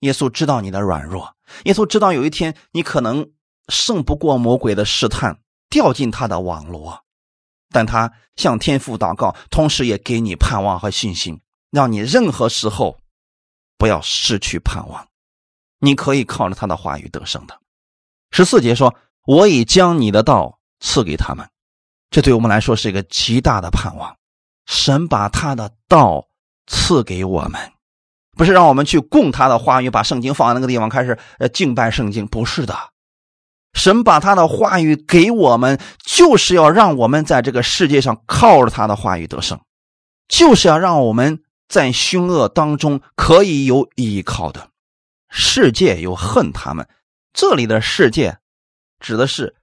[0.00, 3.32] 耶稣知道你的软弱，耶稣知道有一天你可能
[3.68, 7.04] 胜不过魔鬼的试探，掉进他的网络，
[7.70, 12.98] 但他向天父祷告，同时也给你盼望和信心，让你任何时候
[13.76, 15.08] 不要失去盼望。
[15.80, 17.58] 你可以靠着他的话语得胜的。
[18.30, 18.94] 十四节说
[19.26, 21.50] ：“我已将你的道。”赐给他们，
[22.08, 24.16] 这对我们来说是一个极大的盼望。
[24.66, 26.28] 神把他的道
[26.68, 27.72] 赐给我们，
[28.36, 32.78] 不是让我们去供他的话语，把圣经放在那个地方开始呃敬拜圣经，不是的。
[33.78, 39.58] 神把他的话语给我们，就是要让我们在这个世界上靠着他的话语得胜，
[40.28, 44.68] 就是要让我们在凶恶当中可以有依靠的。
[45.30, 46.86] 世界又恨他们，
[47.32, 48.38] 这里的世界
[49.00, 49.54] 指的是。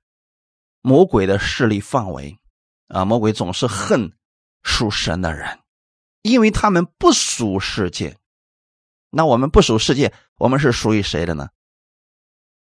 [0.87, 2.37] 魔鬼的势力范围，
[2.89, 4.13] 啊，魔鬼总是恨
[4.61, 5.57] 属神的人，
[6.21, 8.15] 因为他们不属世界。
[9.09, 11.49] 那我们不属世界，我们是属于谁的呢？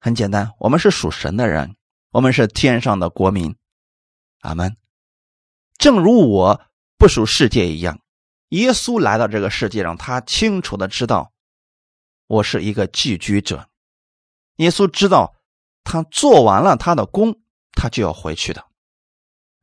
[0.00, 1.76] 很简单，我们是属神的人，
[2.10, 3.56] 我们是天上的国民。
[4.40, 4.76] 阿门。
[5.76, 6.60] 正如我
[6.96, 8.00] 不属世界一样，
[8.50, 11.32] 耶稣来到这个世界上，他清楚的知道，
[12.26, 13.68] 我是一个寄居者。
[14.56, 15.34] 耶稣知道，
[15.82, 17.40] 他做完了他的工，
[17.72, 18.64] 他就要回去的。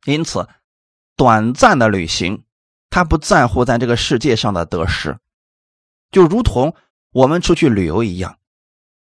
[0.04, 0.48] 因此，
[1.16, 2.44] 短暂的旅行，
[2.90, 5.18] 他不在乎在这个世界上的得失，
[6.10, 6.76] 就如同
[7.10, 8.38] 我们出去旅游一样，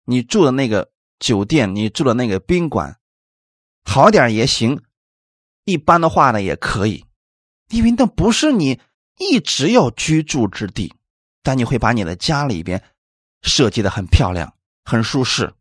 [0.06, 0.93] 你住的那个
[1.24, 3.00] 酒店，你住的那个宾馆，
[3.86, 4.82] 好点也行，
[5.64, 7.06] 一般的话呢也可以，
[7.70, 8.82] 因为那不是你。
[9.20, 10.92] 一直要居住之地，
[11.44, 12.84] 但你会把你的家里边
[13.44, 15.54] 设计的很漂亮、很舒适，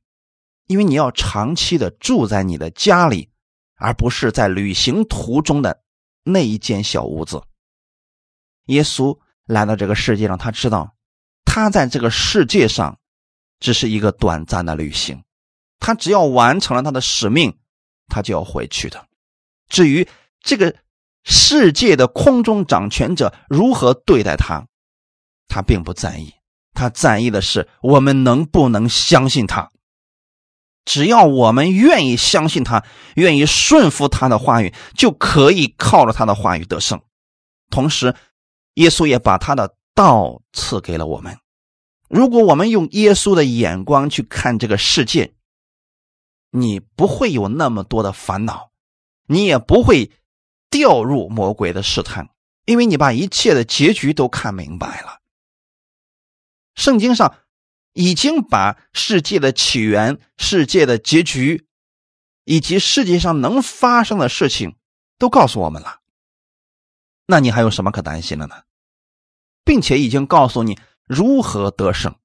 [0.69, 3.29] 因为你要长期的住在你的家里，
[3.77, 5.83] 而不是在旅行途中的
[6.25, 7.43] 那一间小屋子。
[8.69, 10.97] 耶稣来到这个世界上，他知道
[11.45, 12.99] 他在这个世界上
[13.61, 15.23] 只是一个短暂的旅行，
[15.83, 17.59] 他只要完成了他的使命，
[18.07, 19.05] 他就要回去的。
[19.69, 20.09] 至于
[20.41, 20.75] 这个。
[21.25, 24.67] 世界的空中掌权者如何对待他，
[25.47, 26.33] 他并不在意。
[26.75, 29.71] 他在意的是我们能不能相信他。
[30.85, 37.01] 只要我们愿意相信他，愿意顺服他的话语，就可以靠着他的话语得胜。
[37.71, 38.17] 同时，
[38.75, 41.39] 耶稣也把他的道赐给了我们。
[42.09, 45.35] 如果我们用耶稣的眼光去看这个世界，
[46.53, 48.71] 你不会有那么多的烦恼，
[49.27, 50.13] 你也不会。
[50.73, 52.31] 掉入魔鬼的试探，
[52.65, 55.21] 因为你把一切的结局都看明白了。
[56.75, 57.37] 圣经上
[57.93, 61.67] 已经把世界的起源、世界的结局，
[62.45, 64.77] 以及世界上能发生的事情
[65.19, 66.01] 都告诉我们了。
[67.27, 68.63] 那你还有什么可担心的呢？
[69.65, 72.17] 并且已经告诉你如何得胜。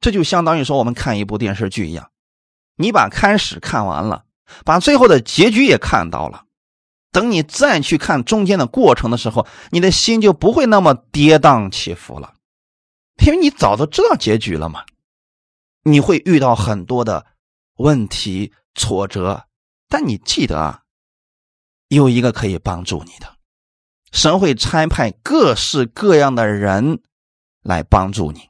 [0.00, 2.10] 这就相当于说我们看一部电视剧一样，
[2.80, 4.24] 你把开始看完了，
[4.64, 6.44] 把最后的结局也看到了。
[7.12, 12.34] 等你再去看中间的过程的时候，你的心就不会那么跌宕起伏了，
[13.26, 14.84] 因为你早都知道结局了嘛。
[15.82, 17.26] 你会遇到很多的
[17.76, 19.44] 问题、挫折，
[19.88, 20.82] 但你记得啊，
[21.88, 23.36] 有一个可以帮助你的，
[24.12, 27.02] 神会差派各式各样的人
[27.62, 28.48] 来帮助你。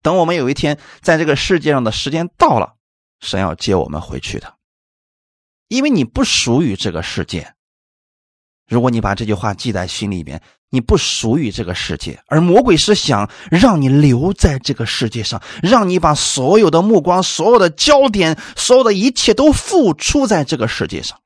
[0.00, 2.76] 等我们有一天在这个世界上的时间到了，
[3.22, 4.58] 神要接我们回去的。
[5.68, 7.54] 因为你不属于这个世界，
[8.68, 21.18] 如果你把这句话记在心里边，你不属于这个世界，而魔鬼是想让你留在这个世界上，让你把所有的目光、所有的焦点、所有的一切都付出在这个世界上。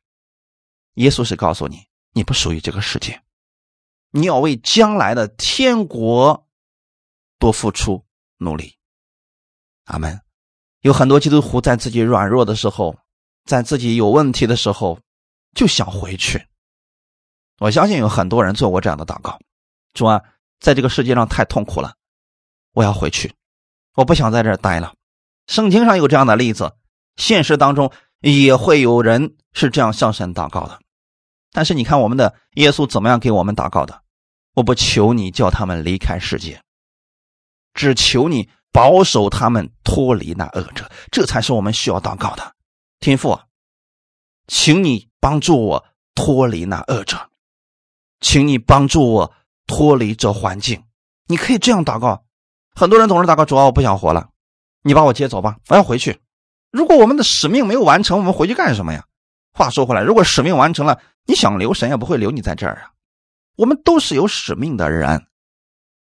[0.94, 3.20] 耶稣是告诉你，你不属于这个世界，
[4.10, 6.46] 你要为将来的天国
[7.38, 8.04] 多付出
[8.38, 8.76] 努力。
[9.86, 10.25] 阿门。
[10.80, 12.96] 有很多基督徒在自己软弱的时候。
[13.46, 14.98] 在自己有问题的时候，
[15.54, 16.44] 就想回去。
[17.60, 19.38] 我相信有很多人做过这样的祷告：
[19.94, 20.20] 主啊，
[20.58, 21.94] 在这个世界上太痛苦了，
[22.72, 23.32] 我要回去，
[23.94, 24.94] 我不想在这儿待了。
[25.46, 26.72] 圣经上有这样的例子，
[27.14, 30.80] 现实当中也会有人是这样向神祷告的。
[31.52, 34.02] 但是你看，我们的耶稣怎么样给我们祷告的？
[34.54, 36.60] 我不求你叫他们离开世界，
[37.74, 42.54] 只求你保守他们脱离那恶者，这才是我们需要祷告的。
[43.00, 43.40] 天父，
[44.48, 47.30] 请你帮助我脱离那恶者，
[48.20, 49.32] 请你帮助我
[49.66, 50.84] 脱离这环境。
[51.26, 52.26] 你可以这样祷告。
[52.74, 54.28] 很多人总是祷告：主啊，我不想活了，
[54.82, 56.20] 你把我接走吧，我要回去。
[56.70, 59.06] 如果我们的使命没有完成，我们回去干什么呀？
[59.54, 62.90] 话说回来，如果使命完成了，你想留神也不会留你在这儿啊。
[63.56, 65.26] 我们都是有使命的人，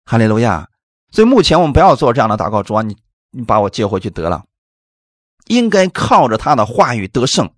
[0.05, 0.69] 哈利路亚。
[1.13, 2.97] 所以目前我们不要做这样的祷告：主啊，你
[3.29, 4.43] 你把我接回去得了。
[5.45, 7.53] 应该靠着他的话语得胜，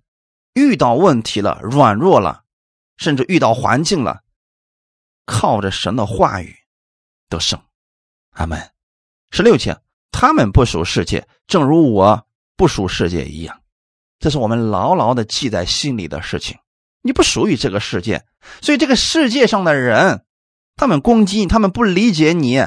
[0.52, 2.42] 遇到问题了、软弱了，
[2.98, 4.20] 甚至遇到环境了，
[5.24, 6.54] 靠着神的话语
[7.30, 7.58] 得胜。
[8.32, 8.70] 阿门。
[9.30, 13.62] 十六节，他们不属世界，正如我不属世界一样。
[14.18, 16.58] 这是我们牢牢的记在心里的事情。
[17.00, 18.26] 你不属于这个世界，
[18.60, 20.24] 所以这个世界上的人，
[20.74, 22.58] 他们攻击你，他们不理解你，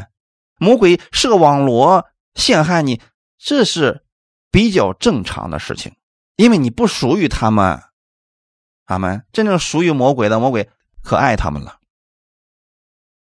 [0.59, 2.05] 魔鬼设网罗
[2.35, 3.01] 陷害你，
[3.37, 4.05] 这是。
[4.51, 5.95] 比较正常的事情，
[6.35, 7.83] 因为你不属于他们，
[8.87, 10.67] 他们真正属于魔鬼的魔鬼
[11.03, 11.77] 可爱他们了。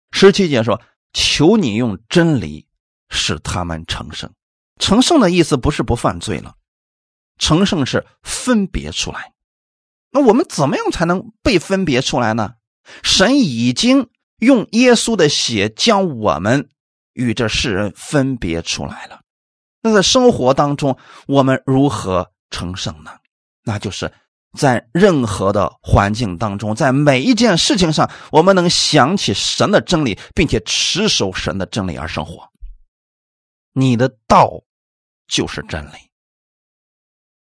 [0.09, 0.81] 十七节说
[1.13, 2.67] ：“求你用真理
[3.11, 4.33] 使他们成圣。”
[4.81, 6.55] 成圣的意思不是不犯罪了，
[7.37, 9.33] 成圣是分别出来。
[10.09, 12.55] 那我们怎么样才能被分别出来呢？
[13.03, 14.09] 神已经
[14.39, 16.71] 用耶稣的血将我们
[17.13, 19.21] 与这世人分别出来了。
[19.81, 20.97] 那在生活当中，
[21.27, 23.11] 我们如何成圣呢？
[23.63, 24.11] 那就是
[24.57, 32.49] 在任何的环境当中，在每一件事情上，我们能想起神的真理，并且持守神的真理而生活。
[33.73, 34.61] 你的道
[35.27, 36.11] 就是真理。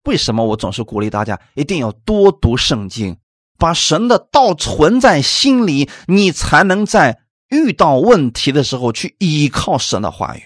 [0.05, 3.19] 为什么我总是鼓励大家一定要多读圣经，
[3.59, 7.22] 把神的道存在心里，你才能在
[7.53, 10.43] 遇到问题的时候去依靠神的话语。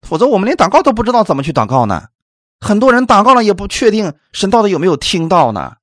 [0.00, 2.08] 否则，我们连祷告都不知道怎么去祷告呢？
[2.58, 5.76] 很多人祷告了也不确定神到底有没有听到呢？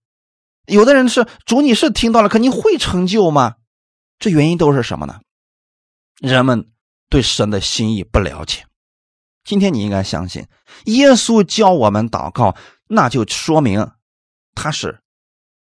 [0.66, 3.56] 有的人是主，你是听到了，可你会成就吗？
[4.18, 5.20] 这原因都是什么呢？
[6.20, 6.72] 人们
[7.10, 8.66] 对神的心意不了解。
[9.44, 10.48] 今天你应该相信，
[10.86, 12.56] 耶稣教我们祷告，
[12.88, 13.92] 那就说明
[14.56, 15.02] 他是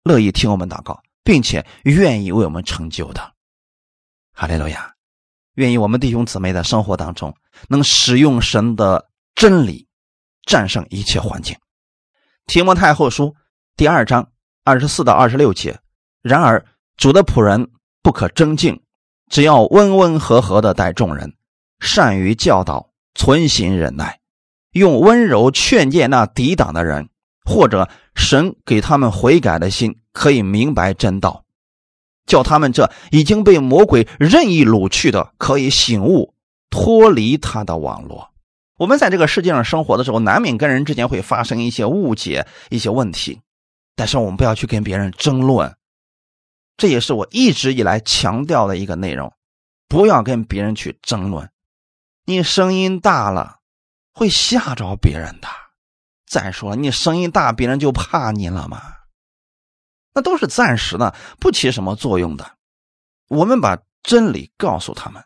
[0.03, 3.33] 乐意听我们祷告，并且愿意为我们成就的。
[4.39, 4.93] 哈利路亚！
[5.55, 7.35] 愿意我们弟兄姊妹在生活当中
[7.67, 9.85] 能使用神的真理。
[10.45, 11.57] 战胜一切环境。
[12.45, 13.35] 提摩太后书
[13.75, 14.31] 第二章
[14.63, 15.77] 二十四到二十六节。
[16.21, 16.65] 然而
[16.95, 17.69] 主的仆人
[18.01, 18.81] 不可争竞，
[19.29, 21.35] 只要温温和和的待众人，
[21.81, 24.21] 善于教导，存心忍耐，
[24.71, 27.09] 用温柔劝诫那抵挡的人，
[27.43, 31.43] 或者神给他们悔改的心，可以明白真道，
[32.29, 36.35] 叫他们这已经被魔鬼任意掳去的，可以醒悟，
[36.69, 38.29] 脱离他的网络。
[38.77, 43.41] 我们在这个世界上生活的时候，难免跟人之间会发生一些误解、一些问题，
[43.95, 45.75] 但是我们不要去跟别人争论，
[46.77, 49.33] 这也是我一直以来强调的一个内容，
[49.89, 51.49] 不要跟别人去争论。
[52.25, 53.57] 你声音大了，
[54.13, 55.47] 会吓着别人的。
[56.27, 58.79] 再说了，你声音大，别人就怕你了吗？
[60.19, 62.51] 那都是暂时的，不起什么作用的。
[63.29, 65.23] 我们把真理告诉他们，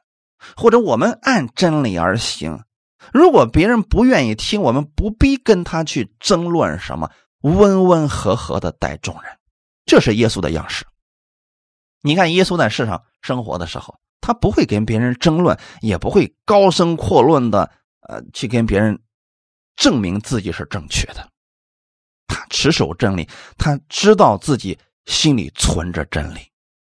[0.55, 2.63] 或者我们按真理而行。
[3.11, 7.09] 如果别人不愿意听，我们不必跟他去争论什么，
[7.41, 9.31] 温温和和的待众人，
[9.87, 10.85] 这是耶稣的样式。
[12.03, 17.71] 你看，耶稣在世上生活的时候，他不会跟别人争论，也不会高声阔论的，
[18.07, 19.01] 呃，去跟别人
[19.75, 21.27] 证明自己是正确的。
[22.28, 26.39] 他持守真理，他知道自己心里存着真理，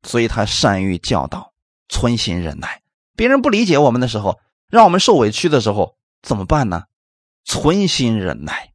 [0.03, 1.53] 所以他善于教导，
[1.89, 2.81] 存心忍耐。
[3.15, 5.95] 别人不理解我们的时候，让我们受委屈的时候。
[6.23, 6.85] 怎么办呢？
[7.45, 8.73] 存心忍耐。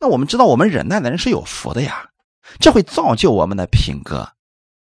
[0.00, 2.10] 那我们知道，我们忍耐的人是有福的呀，
[2.58, 4.32] 这会造就我们的品格。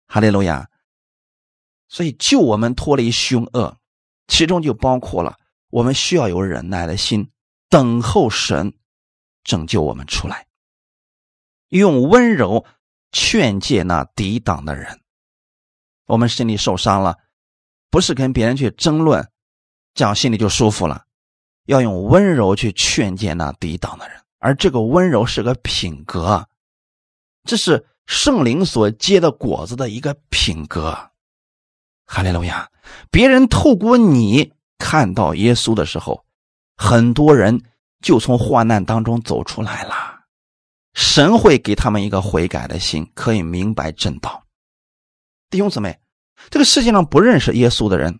[0.06, 0.70] 哈利路亚。
[1.88, 3.78] 所以，救我们脱离凶恶，
[4.28, 5.36] 其中就包括了
[5.70, 7.30] 我们需要有忍耐的心，
[7.68, 8.72] 等候神
[9.42, 10.45] 拯救我们出来，
[11.68, 12.64] 用温柔
[13.12, 15.00] 劝诫那抵挡的人。
[16.06, 17.16] 我们心里受伤了，
[17.90, 19.28] 不是跟别人去争论，
[19.94, 21.04] 这样心里就舒服了。
[21.64, 26.48] 要用温柔去劝诫那抵挡的人，而这个温柔是个品格，
[27.42, 31.10] 这是圣灵所结的果子的一个品格。
[32.04, 32.70] 哈利路亚！
[33.10, 36.24] 别人透过你看到耶稣的时候，
[36.76, 37.60] 很多人
[38.00, 40.15] 就从患难当中走出来了。
[40.96, 44.42] 神会给他们一个悔改的心，可以明白正道。
[45.50, 46.00] 弟兄姊妹，
[46.48, 48.18] 这个世界上不认识耶稣的人，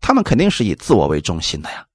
[0.00, 1.86] 他们肯定是以自我为中心的呀。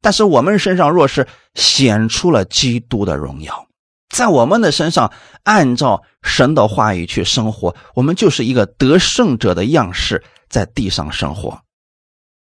[0.00, 3.66] 但是我们身上若是显出了基督的荣耀，
[4.10, 11.60] 在我们的身上按照神的话语去生活，我们就是一个得胜者的样式，在地上生活。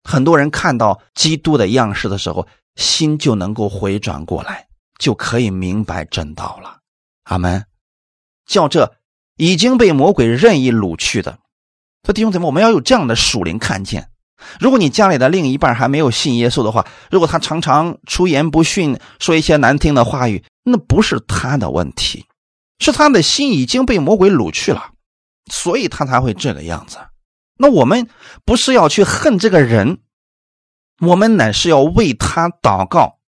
[0.04, 2.46] 很多人看到基督的样式的时候，
[2.76, 4.68] 心就能够回转过来，
[5.02, 6.78] 就可以明白真道了。
[7.24, 7.66] 阿门。
[8.46, 8.94] 叫这
[9.36, 11.40] 已经被魔鬼任意掳去的，
[12.04, 14.10] 说弟兄姊妹，我们要有这样的属灵看见。
[14.60, 22.26] 如果你家里的另一半还没有信耶稣的话，如果他常常出言不逊，说一些难听的话语，那不是他的问题，
[22.78, 24.92] 是他的心已经被魔鬼掳去了，
[25.50, 26.98] 所以他才会这个样子。
[27.56, 28.08] 那我们
[28.44, 29.98] 不是要去恨这个人，
[31.00, 33.18] 我们乃是要为他祷告，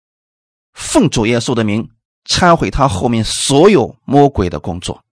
[0.75, 1.89] 奉主耶稣的名
[2.27, 5.03] 忏悔他后面所有魔鬼的工作，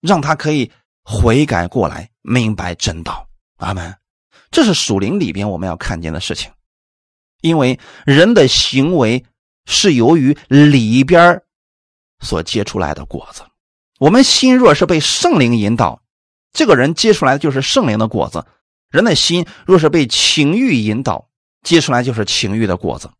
[0.00, 0.70] 让他可以
[1.02, 3.26] 悔改过来，明白真道。
[3.56, 3.96] 阿门。
[4.50, 6.50] 这是属灵里边我们要看见的事情，
[7.40, 9.24] 因为人的行为
[9.66, 11.42] 是由于里边
[12.20, 13.42] 所结出来的果子。
[13.98, 16.00] 我们心若是被圣灵引导，
[16.52, 18.40] 这个人结出来的就是圣灵的果子；
[18.90, 21.28] 人的心若是被情欲引导，
[21.62, 23.10] 结出来就是情欲的果子。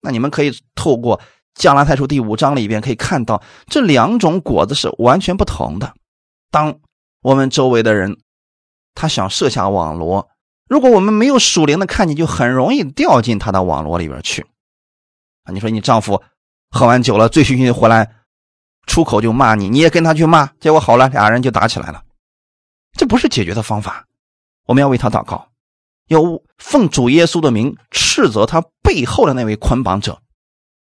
[0.00, 1.18] 那你们可以透过
[1.54, 5.94] 《加拉太书》第五章里边可以看到，这两种果子是完全不同的。
[6.50, 6.78] 当
[7.22, 8.18] 我们周围的人，
[8.94, 10.28] 他想设下网罗，
[10.68, 14.46] 如果我们没有属灵的看见，就很容易掉进他的网罗里边去。
[15.44, 16.22] 啊，你说你丈夫
[16.70, 18.14] 喝完酒了，醉醺醺的回来，
[18.86, 22.04] 出口就骂你，你也跟他去骂，结果好了，俩人就打起来了。
[22.92, 24.06] 这不是解决的方法。
[24.66, 25.48] 我们要为他祷告，
[26.08, 26.20] 要
[26.58, 30.20] 奉主耶稣的名斥责他背后的那位捆绑者，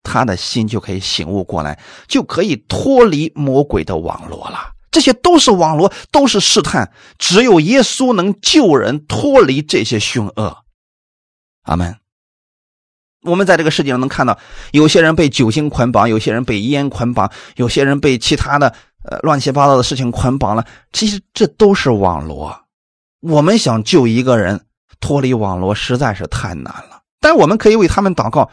[0.02, 4.72] 他的心就可以醒悟过来，就可以脱离魔鬼的网络了。
[4.90, 10.64] 这些都是网络，都是试探，只有耶稣能救人脱离这些凶恶。
[11.64, 11.96] 阿门。
[13.22, 14.38] 我们在这个世界上能看到，
[14.70, 18.72] 有些人被酒精捆绑，有些人被烟捆绑，有些人被其他的
[19.02, 20.64] 呃乱七八糟的事情捆绑了。
[20.92, 22.56] 其实这都是网络。
[23.20, 24.65] 我们想救一个人
[25.00, 28.50] 脱离网络实在是太难了，但我们可以为他们祷告，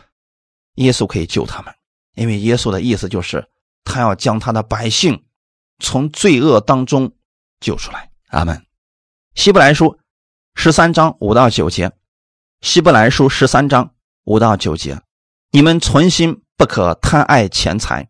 [0.75, 1.73] 耶稣可以救他们，
[2.15, 3.47] 因为耶稣的意思就是
[3.83, 5.23] 他要将他的百姓。
[5.79, 7.11] 从罪恶当中
[7.59, 8.63] 救出来，阿门。
[9.33, 9.97] 希伯来书
[10.53, 11.91] 十三章五到九节，
[12.61, 15.01] 希伯来书十三章五到九节，
[15.51, 18.07] 你们存心不可贪爱钱财，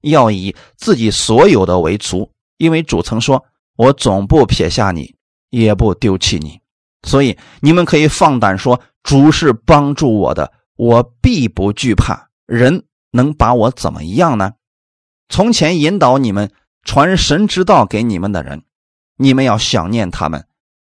[0.00, 3.44] 要以自己所有的为足，因为主曾说
[3.76, 5.16] ：“我总不撇下你，
[5.50, 6.60] 也不丢弃你。”
[7.06, 12.28] 所以你们可以放胆说：“主是帮助我的，我必不惧怕。
[12.46, 14.52] 人能把我怎么样呢？”
[15.28, 16.50] 从前引导你们。
[16.84, 18.64] 传神之道给你们的人，
[19.16, 20.48] 你们要想念他们，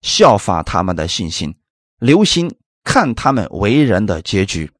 [0.00, 1.56] 效法他们的信心，
[1.98, 4.72] 留心看他们为人的结局。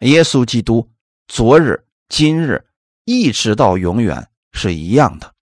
[0.00, 0.90] 耶稣基督
[1.28, 2.66] 昨日、今日
[3.04, 5.32] 一直到永远是一样的。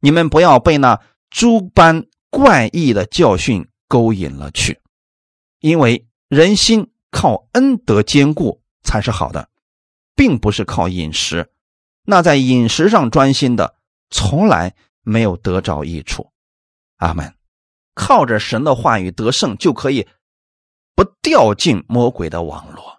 [0.00, 1.00] 你们不要被那
[1.30, 4.80] 诸般怪异的教训勾引了去，
[5.58, 9.50] 因为人心靠恩德坚固才是好的，
[10.14, 11.50] 并不是靠饮食。
[12.04, 13.74] 那在饮食上专心的。
[14.12, 16.32] 从来没有得着益处，
[16.96, 17.32] 阿门。
[17.94, 20.08] 靠着神的话语得胜，就可以
[20.96, 22.98] 不掉进魔鬼的网络。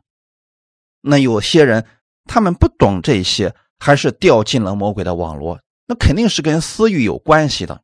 [1.02, 1.86] 那有些人
[2.24, 7.84] 他们不懂这些，还是掉进了魔鬼的网络，那肯定是跟私欲有关系的。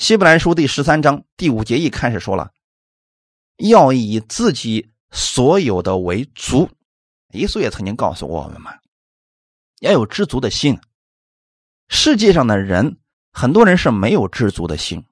[0.00, 2.52] 希伯来书第十三章第五节一开始说了，
[3.58, 6.70] 要以自己所有的为足。
[7.32, 8.72] 耶稣也曾经告诉过我们嘛，
[9.80, 10.80] 要有知足的心。
[11.88, 12.96] 世界上的人，
[13.30, 15.04] 很多人是没有知足的心，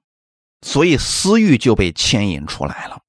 [0.65, 2.99] 所以私欲就被牵引出来了。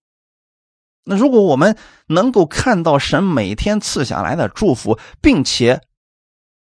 [1.05, 5.81] 那如果我们能够看到神每天赐下来的祝福，并且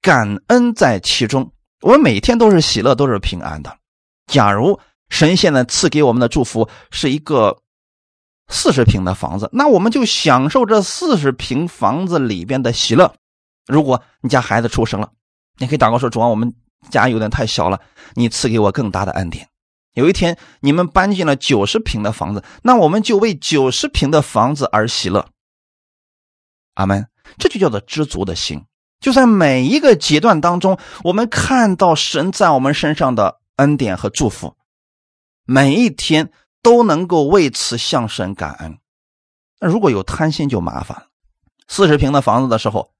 [0.03, 1.53] 感恩在其中，
[1.83, 3.79] 我们每天都是喜乐，都是平安的。
[4.27, 4.81] 假如
[5.15, 7.62] 神现在赐给我们的祝福是一个
[8.49, 13.15] 四十平的房子，那我们就享受这四十平房子里边的喜乐。
[13.69, 15.12] 如果你家孩子出生了，
[15.61, 16.53] 你可以祷告说：“主啊，我们。”
[16.91, 17.81] 家有点太小了，
[18.15, 19.49] 你赐给我更大的恩典。
[19.95, 25.27] 有一天你们搬进了九十平的房子，那我们就为九十平的房子而喜乐。
[26.75, 27.07] 阿门。
[27.39, 28.65] 这就叫做知足的心。
[29.01, 34.55] 就在每一个阶段当中，我们看到神在我们身上的恩典和祝福，
[35.45, 36.31] 每一天
[36.63, 38.79] 都能够为此向神感恩。
[39.61, 41.07] 那如果有贪心就麻烦了。
[41.67, 42.93] 四十平的房子的时候，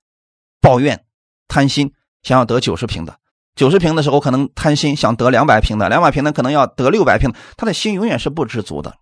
[0.61, 1.05] 抱怨、
[1.49, 1.93] 贪心，
[2.23, 3.19] 想要得九十平的。
[3.55, 8.97] 九十平的时候，可能贪心想得两百平的，两百平的可能要得六百平的，他的心永远是不知足的，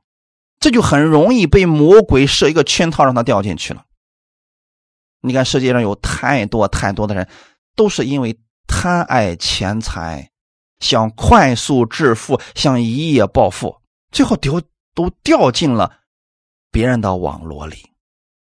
[0.59, 3.85] 这就很容易被魔鬼设一个圈套，让他掉进去了。
[5.23, 7.29] 你看世界上有太多太多的人，
[7.77, 10.32] 都是因为贪爱钱财，
[10.83, 13.75] 想快速致富，想一夜暴富，
[14.11, 14.61] 最后丢
[14.95, 15.91] 都掉进了
[16.71, 17.77] 别人的网络里，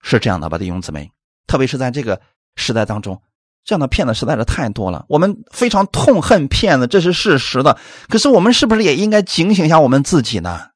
[0.02, 1.12] 是这样的吧，弟兄姊妹？
[1.46, 2.20] 特别是在这个
[2.56, 3.22] 时代当中。
[3.64, 7.78] 这样的骗子实在是太多了，我们非常痛恨骗子，这是事实的。
[8.08, 10.70] 可是我们是不是也应该警醒一下我们自己呢？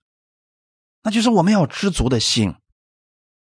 [1.02, 2.54] 那就是我们要知足的心。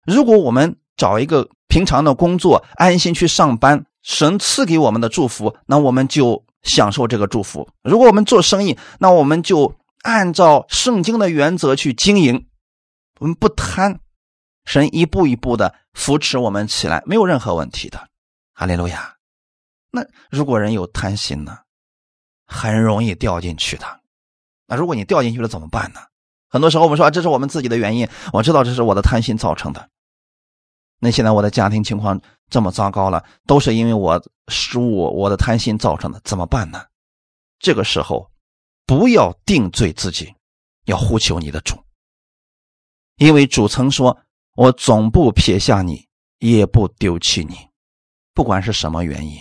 [0.07, 7.67] 如果我们找一个平常的工作，安心去上班，神赐给我们的祝福，那我们就享受这个祝福。
[7.83, 12.47] 如果我们做生意，那我们就按照圣经的原则去经营，
[13.19, 13.99] 我们不贪，
[14.65, 18.07] 神一步一步的扶持我们起来，没有任何问题的。
[18.53, 19.15] 哈利路亚。
[19.91, 21.57] 那如果人有贪心呢，
[22.45, 23.85] 很容易掉进去的。
[24.67, 25.99] 那如果你掉进去了怎么办呢？
[26.49, 29.89] 很多时候我们说这是我们自己的原因，我知道这是我的贪心造成的。
[30.99, 32.19] 那现在我的家庭情况
[32.49, 36.83] 这么糟糕了，都是因为我失误，我的贪心造成的，怎么办呢？
[37.59, 38.31] 这个时候
[38.85, 40.33] 不要定罪自己，
[40.85, 41.75] 要呼求你的主，
[43.17, 44.17] 因为主曾说
[44.55, 46.07] ：“我总不撇下你，
[46.39, 47.55] 也不丢弃你，
[48.33, 49.37] 不管是什么原因。”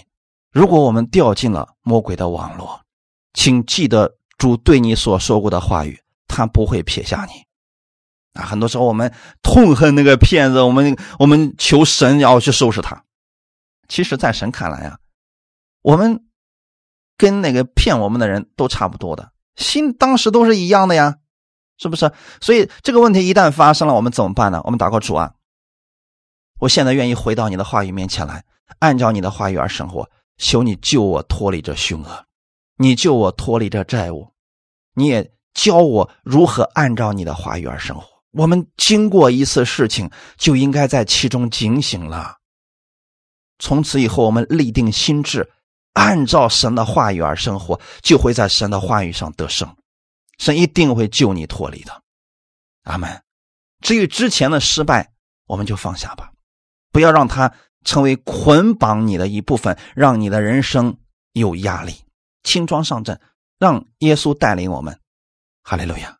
[0.53, 2.81] 如果我们掉进了魔鬼的网络，
[3.35, 7.46] 请记得主对你所说过的话语，他不会撇下你。
[8.37, 9.13] 啊，很多时候我们
[9.43, 13.05] 痛恨那个骗子，我们我们求神要去收拾他。
[13.89, 14.99] 其实，在神看来啊，
[15.83, 16.27] 我们
[17.17, 21.17] 跟那个骗我们的人都差不多的，心当时都是一样的呀，
[21.79, 22.11] 是不是？
[22.41, 24.61] 所以这个问题一旦发生了，我们怎么办呢？
[24.65, 25.35] 我们祷告主啊，
[26.59, 28.45] 我现在愿意回到你的话语面前来，
[28.81, 32.25] 按照你的话语而生活，求你救我脱离这凶恶，
[32.77, 34.33] 你救我脱离这债务，
[34.95, 38.16] 你也教我如何按照你的话语而生活。
[38.37, 42.37] 我们经过一次事情，就应该在其中警醒了。
[43.59, 45.51] 从此以后，我们立定心智，
[45.95, 49.75] 按照神的话语而生活，就会在神的话语上得胜。
[50.37, 52.03] 神一定会救你脱离的。
[52.83, 53.23] 阿门。
[53.81, 55.11] 至于之前的失败，
[55.47, 56.31] 我们就放下吧，
[56.93, 57.51] 不要让它
[57.85, 60.99] 成为捆绑你的一部分，让你的人生
[61.33, 61.95] 有压力。
[62.43, 63.19] 轻装上阵，
[63.59, 65.01] 让耶稣带领我们。
[65.63, 66.19] 哈利路亚。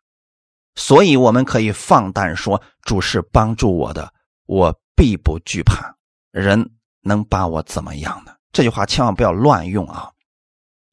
[0.77, 4.13] 所以我们可以放胆说：“主是帮助我的，
[4.45, 5.95] 我必不惧怕。
[6.31, 6.69] 人
[7.01, 10.11] 能把我怎么样呢？”这句话千万不要乱用啊！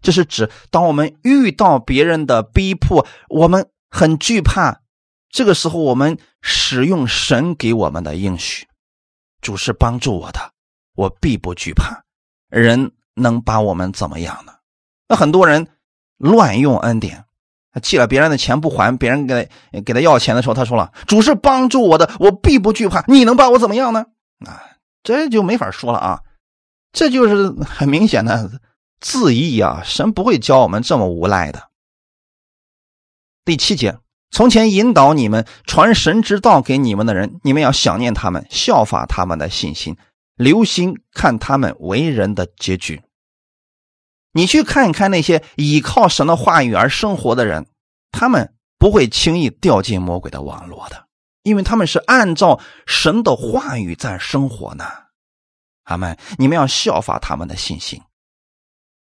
[0.00, 4.80] 这是指当我们遇到别人的逼迫，我们很惧怕，
[5.28, 8.66] 这个时候我们使用神给我们的应许
[9.42, 10.52] ：“主是帮助我的，
[10.94, 12.02] 我必不惧怕。
[12.48, 14.52] 人能把我们怎么样呢？”
[15.08, 15.68] 那很多人
[16.16, 17.26] 乱用恩典。
[17.74, 23.04] 他借了别人的钱不还，别人给他给他要钱的时候，他说了：“主是帮助我的，我必不惧怕。
[23.08, 24.06] 你能把我怎么样呢？”
[24.46, 24.62] 啊，
[25.02, 26.20] 这就没法说了啊！
[26.92, 28.60] 这就是很明显的
[29.00, 29.82] 自义啊！
[29.84, 31.64] 神不会教我们这么无赖的。
[33.44, 33.98] 第七节，
[34.30, 39.96] 从前引导你们传神之道给你们的人，你们要想念他们，效法他们的信心，
[40.36, 43.02] 留心看他们为人的结局。
[44.34, 47.66] 你去看一看那些依靠神的话语而生活的人，
[48.12, 51.06] 他们不会轻易掉进魔鬼的网络的，
[51.44, 54.84] 因为他们是按照神的话语在生活呢。
[55.84, 56.18] 阿门！
[56.38, 58.02] 你们要效法他们的信心。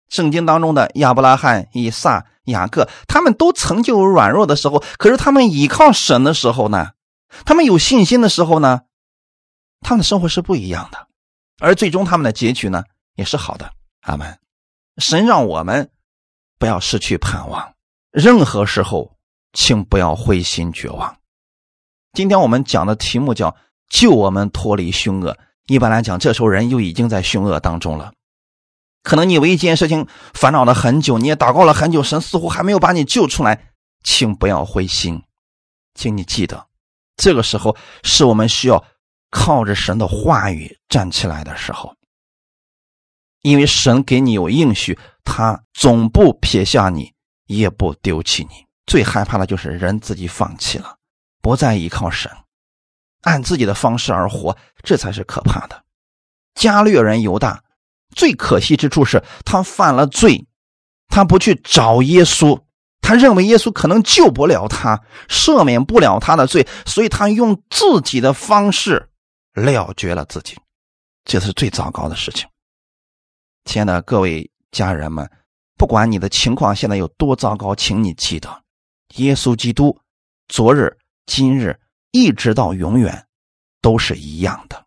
[0.09, 6.91] 圣经当中的亚伯拉罕、以撒、雅各，他们都曾经有软弱的时候，可是他们依靠神的时候呢，
[7.45, 8.81] 他们有信心的时候呢，
[9.79, 11.07] 他们的生活是不一样的，
[11.59, 12.83] 而最终他们的结局呢，
[13.15, 13.71] 也是好的。
[14.01, 14.40] 阿门。
[15.01, 15.89] 神让我们
[16.59, 17.73] 不要失去盼望，
[18.11, 19.17] 任何时候，
[19.51, 21.17] 请不要灰心绝望。
[22.13, 23.55] 今天我们讲的题目叫
[23.89, 25.35] “救我们脱离凶恶”。
[25.65, 28.13] 一般来讲，这时候人又已经在凶恶当中了。
[29.01, 33.71] 可能你为一件事情烦恼了很久，你也祷告了很久，神似乎还没有把你救出来，
[34.03, 35.23] 请不要灰心，
[35.95, 36.67] 请你记得，
[37.17, 38.85] 这个时候是我们需要
[39.31, 41.95] 靠着神的话语站起来的时候。
[43.41, 47.13] 因为神给你有应许，他总不撇下你，
[47.45, 48.65] 也不丢弃你。
[48.85, 50.97] 最害怕的就是人自己放弃了，
[51.41, 52.31] 不再依靠神，
[53.21, 55.83] 按自己的方式而活，这才是可怕的。
[56.55, 57.63] 加略人犹大
[58.15, 60.45] 最可惜之处是他犯了罪，
[61.07, 62.61] 他不去找耶稣，
[62.99, 69.09] 他认为耶稣可能救不了他，赦免不了他的罪，所以他用自己的方式
[69.53, 70.57] 了结了自己，
[71.23, 72.47] 这是最糟糕的事情。
[73.65, 75.29] 亲爱的各位家人们，
[75.77, 78.63] 不管你的情况现在有多糟糕，请你记得，
[79.15, 79.99] 耶稣基督
[80.47, 81.79] 昨日、今日
[82.11, 83.27] 一直到永远
[83.81, 84.85] 都是一样的，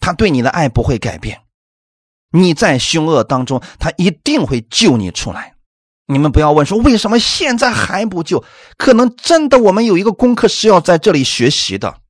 [0.00, 1.42] 他对你的爱不会改变。
[2.30, 5.54] 你在凶恶当中，他一定会救你出来。
[6.06, 8.44] 你们不要问说为什么现在还不救，
[8.76, 12.00] 可能真的我们有一个功课是要在这里学习的。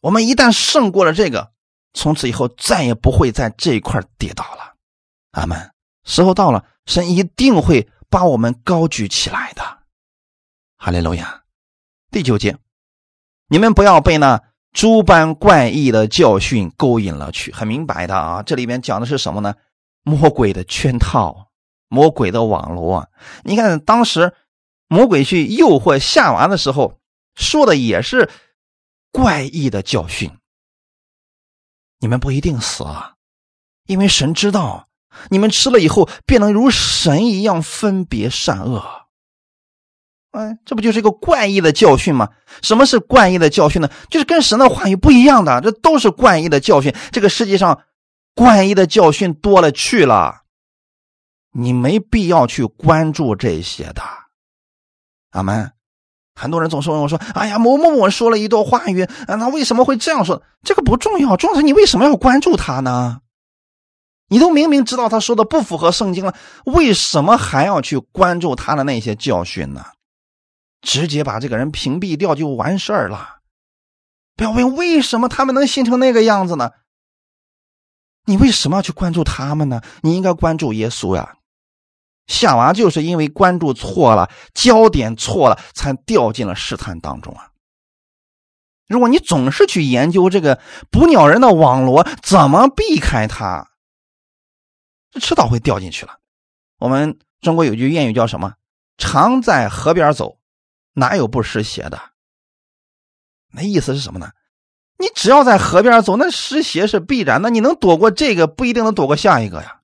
[0.00, 1.52] 我们一旦胜过了这个，
[1.92, 4.67] 从此以后再也不会在这一块跌倒了。
[5.38, 5.72] 阿门。
[6.04, 9.62] 时候到了，神一定会把我们高举起来的。
[10.76, 11.42] 哈利路亚。
[12.10, 12.56] 第九节，
[13.48, 17.52] 你们不要被那诸般怪异的教训勾引了去。
[17.52, 19.54] 很明白的啊，这里面讲的是什么呢？
[20.02, 21.50] 魔鬼的圈套，
[21.88, 23.10] 魔鬼的网络。
[23.44, 24.32] 你看，当时
[24.86, 26.98] 魔鬼去诱惑夏娃的时候，
[27.34, 28.30] 说的也是
[29.12, 30.30] 怪异的教训。
[31.98, 33.16] 你们不一定死啊，
[33.84, 34.87] 因为神知道。
[35.30, 38.84] 你们吃了以后，便能如神一样分别善恶。
[40.32, 42.28] 哎，这不就是一个怪异的教训吗？
[42.62, 43.88] 什么是怪异的教训呢？
[44.10, 46.94] 就是跟神的话语不一样的，这都是怪异的教训。
[47.10, 47.80] 这个世界上
[48.34, 50.42] 怪异的教训多了去了，
[51.52, 54.02] 你没必要去关注这些的。
[55.30, 55.72] 阿门。
[56.34, 60.40] 很多人总是问我说：“哎呀，某某某说了一段话语，啊，那为什么会这样说？
[60.62, 63.22] 这个不重要，重要是你为什么要关注他呢？”
[64.28, 69.84] 你都明明知道他说的不符合圣经了，为什么还要去关注他的那些教训呢？
[70.80, 73.38] 直接把这个人屏蔽掉就完事儿了。
[74.36, 76.70] 不要问为什么他们能信成那个样子呢？
[78.26, 79.80] 你为什么要去关注他们呢？
[80.02, 81.34] 你应该关注耶稣呀。
[82.26, 87.48] 夏娃就是因为关注错了，焦点错了，才掉进了试探当中啊。
[88.86, 90.60] 如果你总是去研究这个
[90.90, 93.77] 捕鸟人的网罗，怎么避开它，这
[95.18, 96.18] 迟早会掉进去了。
[96.78, 98.54] 我们中国有句谚语叫什么
[98.98, 100.38] ？“常在河边走，
[100.94, 102.00] 哪有不湿鞋的？”
[103.52, 104.30] 那意思是什么呢？
[104.98, 107.50] 你只要在河边走，那湿鞋是必然的。
[107.50, 109.80] 你能躲过这个，不一定能躲过下一个呀。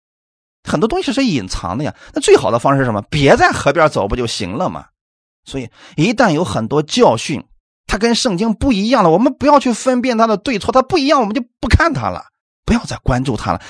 [0.64, 1.95] 很多东西是隐藏的呀。
[2.12, 3.03] 那最好的方式是什么？
[3.03, 4.87] 别在河边走，不就行了吗？
[5.45, 7.45] 所以，一旦有很多教训，
[7.87, 12.24] 它跟圣经不一样了，我们不要去分辨它的对错，它不一样，我们就不看它了，
[12.64, 13.61] 不要再关注它了，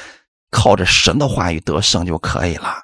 [0.54, 2.76] 靠着神的话语得胜就可以了。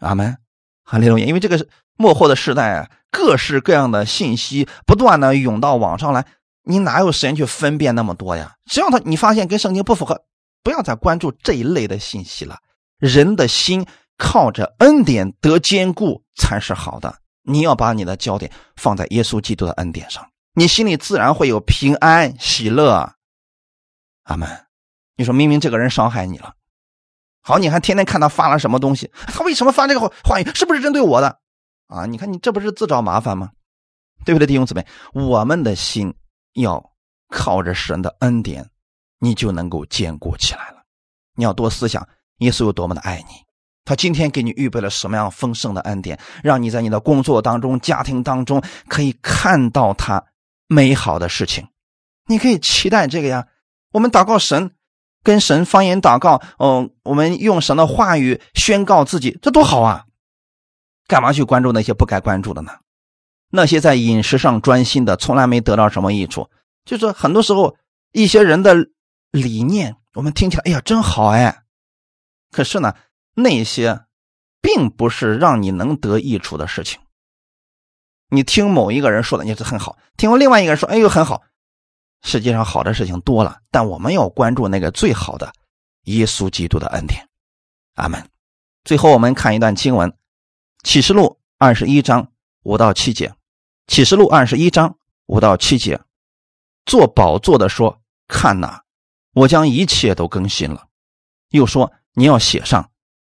[0.00, 0.36] 阿门。
[0.82, 1.24] 哈利路亚。
[1.24, 6.26] 因为这个是末后的时代啊，各式各样的信息不断的涌到网上来。
[6.64, 8.56] 你哪有时间去分辨那么多呀？
[8.66, 10.24] 只要他你发现跟圣经不符合，
[10.64, 12.58] 不要再关注这一类的信息了。
[12.98, 13.86] 人的心
[14.18, 17.16] 靠着恩典得坚固才是好的。
[17.42, 23.14] 你要把你的焦点放在耶稣基督的恩典上，你心里自然会有平安喜乐。
[24.24, 24.66] 阿门。
[25.16, 26.54] 你说明明这个人伤害你了，
[27.42, 30.44] 好，你还天天看他发了什么东西， 他为什么发这个话语？
[30.54, 31.38] 是不是针对我的？
[31.88, 33.50] 啊，你看你这不是自找麻烦吗？
[34.24, 34.86] 对不对，弟兄姊妹？
[35.12, 36.14] 我们的心。
[36.54, 36.84] 要
[37.28, 38.68] 靠着神的恩典，
[39.20, 40.82] 你就能够坚固起来了。
[41.36, 42.06] 你要多思想
[42.38, 43.34] 耶稣有多么的爱你，
[43.84, 50.24] 他今天给你预备了什么样丰盛的恩典，让你在你的工作当中、家庭当中可以看到他
[50.66, 51.68] 美好的事情。
[52.26, 53.46] 你可以期待这个呀。
[53.92, 54.72] 我们祷告神，
[55.22, 60.06] 跟神方言祷告，嗯，我们用神的话语宣告自己，这多好啊！
[61.06, 62.72] 干嘛去关注那些不该关注的呢？
[63.50, 66.48] 那些在饮食上专心的，从来没得到什么益处。
[66.84, 67.76] 就是很多时候，
[68.12, 68.74] 一些人的
[69.32, 71.64] 理念，我们听起来，哎呀，真好哎。
[72.52, 72.94] 可是呢，
[73.34, 74.02] 那些
[74.62, 77.00] 并不是让你能得益处的事情。
[78.30, 81.42] 你听某一个人说的，你是很好；听另外一个人说，哎呦，很好。
[82.22, 85.52] 世界上好的事情多了，但我们要关注那个最好的
[86.04, 87.28] 耶稣基督的恩典。
[87.94, 88.28] 阿门。
[88.84, 90.10] 最后，我们看一段经文，
[90.82, 91.24] 《启示录》
[91.58, 93.34] 二十一章五到七节。
[93.86, 94.96] 启示录二十一章
[95.26, 96.00] 五到七节，
[96.86, 98.84] 做宝座的说：“看哪，
[99.34, 100.86] 我将一切都更新了。”
[101.50, 102.90] 又说：“你要写上，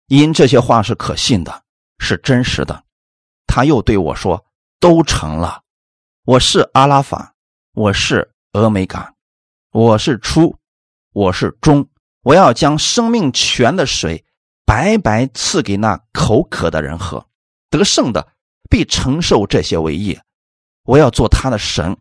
[0.08, 1.62] 因这些话是可信的，
[1.98, 2.84] 是真实的。”
[3.46, 4.44] 他又对我说
[4.80, 5.62] ：“都成了。
[6.24, 7.34] 我是阿拉法，
[7.72, 9.14] 我是峨眉岗，
[9.70, 10.56] 我是初，
[11.12, 11.88] 我是终。
[12.22, 14.24] 我要将生命泉的水
[14.66, 17.28] 白白赐给那口渴的人喝，
[17.70, 18.32] 得胜的
[18.68, 20.20] 必承受这些为业。”
[20.82, 21.96] 我要做他的神，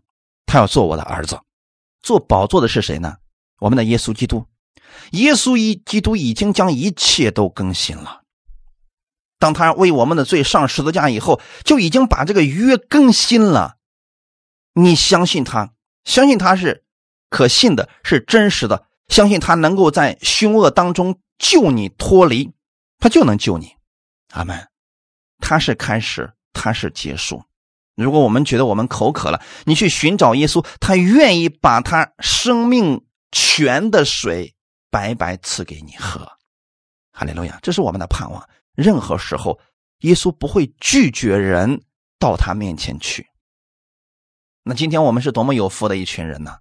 [0.47, 1.39] 他要做我的儿子。
[2.01, 3.17] 做宝座的是谁呢？
[3.59, 4.47] 我们的耶稣基督。
[5.11, 8.23] 耶稣一基督已经将一切都更新了。
[9.37, 13.75] 当他为我们的罪上十字架以后，就已经把这个约更新了。
[14.73, 15.73] 你相信他，
[16.09, 16.83] 相信他是
[17.29, 22.51] 可信的，是真实的，相信他能够在凶恶当中救你脱离，
[22.97, 23.75] 他就能救你。
[24.31, 24.67] 阿门。
[25.37, 27.43] 他是开始，他是结束。
[27.95, 34.55] 如果我们觉得我们口渴了，你去寻找耶稣，他愿意把他生命泉的水
[34.89, 36.27] 白白赐给你喝。
[37.11, 38.43] 哈利路亚，这是我们的盼望。
[38.73, 39.59] 任何时候，
[39.99, 41.83] 耶稣不会拒绝人
[42.17, 43.27] 到他面前去。
[44.69, 46.55] 那今天我们是多么有福的一群人呢？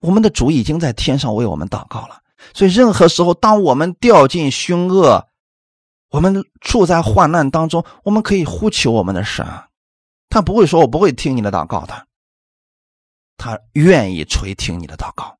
[0.00, 2.22] 我们的主已经在天上为我们祷告了。
[2.54, 5.28] 所以，任何时候，当我们掉进凶恶，
[6.08, 9.46] 我们处在患难当中，我们可以呼求我们的神。
[10.30, 12.06] 他不会说“我不会听你的祷告”的，
[13.36, 15.36] 他愿意垂听你的祷告，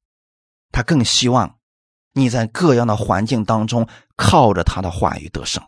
[0.72, 1.56] 他更希望
[2.12, 5.64] 你在各样的环境当中靠着他的话语得胜，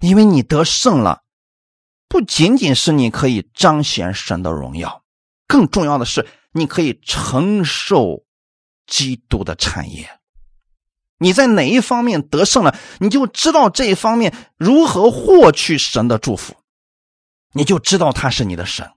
[0.00, 1.22] 因为你得胜了，
[2.08, 5.03] 不仅仅是你可以彰显神的荣耀，
[5.46, 8.24] 更重要的是你可以承受
[8.86, 10.20] 基督的产业。
[11.18, 16.54] 你在哪一方面得胜了，你就知道这一方面如何获取神的祝福。
[17.52, 18.92] 你就知道他是你的神，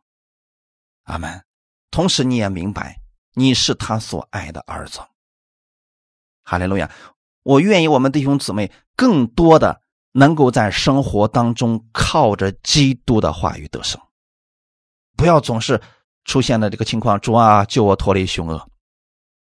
[1.03, 1.43] 阿门。
[1.91, 3.01] 同时，你也明白
[3.33, 4.99] 你是他所爱的儿子。
[6.43, 6.91] 哈利路亚！
[7.43, 9.81] 我愿意我们弟兄姊妹更多的
[10.11, 14.01] 能够在生活当中靠着基督的话语得胜，
[15.15, 15.81] 不要总是
[16.27, 18.69] 出现的这个情况：主啊，救我脱离凶恶；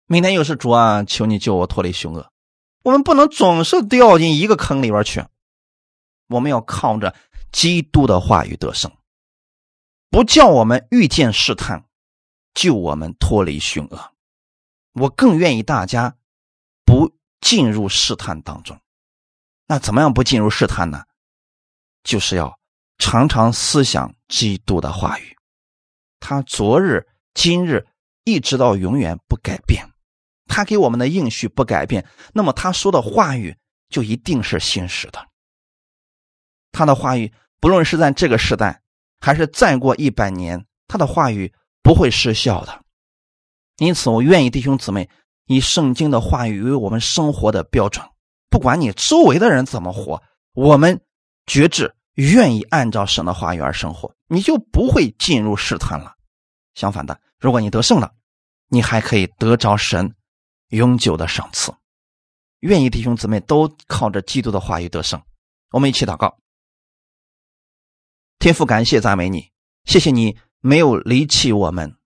[0.06, 2.30] 明天又是主啊，求你救我脱离凶恶。
[2.82, 5.24] 我们不能总是掉进一个坑里边去，
[6.28, 7.14] 我们要靠着。
[7.52, 8.90] 基督的话语得胜，
[10.10, 11.84] 不叫我们遇见试探，
[12.52, 14.12] 救我们脱离凶恶。
[14.94, 16.16] 我更愿意大家
[16.84, 18.76] 不进入试探当中。
[19.68, 21.04] 那怎么样不进入试探呢？
[22.02, 22.58] 就是要
[22.98, 25.33] 常常思想基督的话语，
[26.26, 27.86] 他昨日、今日
[28.24, 29.86] 一直到永远不改变，
[30.46, 33.54] 他给我们的应许不改变，那么他说的话语
[33.90, 35.28] 就一定是信实的。
[36.72, 38.80] 他的话语不论是在这个时代，
[39.20, 41.52] 还是再过一百年，他的话语
[41.82, 42.82] 不会失效的。
[43.76, 45.10] 因此，我愿意弟兄姊妹
[45.44, 48.02] 以圣经的话语为我们生活的标准。
[48.48, 50.22] 不管你周围的人怎么活，
[50.54, 51.02] 我们
[51.44, 56.13] 决志愿意按照神的话语而生活，你就不会进入试探了。
[56.74, 58.12] 相反的，如果你得胜了，
[58.68, 60.14] 你还可以得着神
[60.68, 61.72] 永久的赏赐。
[62.60, 65.22] 愿意弟兄姊妹都靠着基督的话语得胜。
[65.70, 66.38] 我们一起祷告。
[68.38, 69.50] 天父，感谢赞美你，
[69.84, 71.96] 谢谢你没有离弃我们，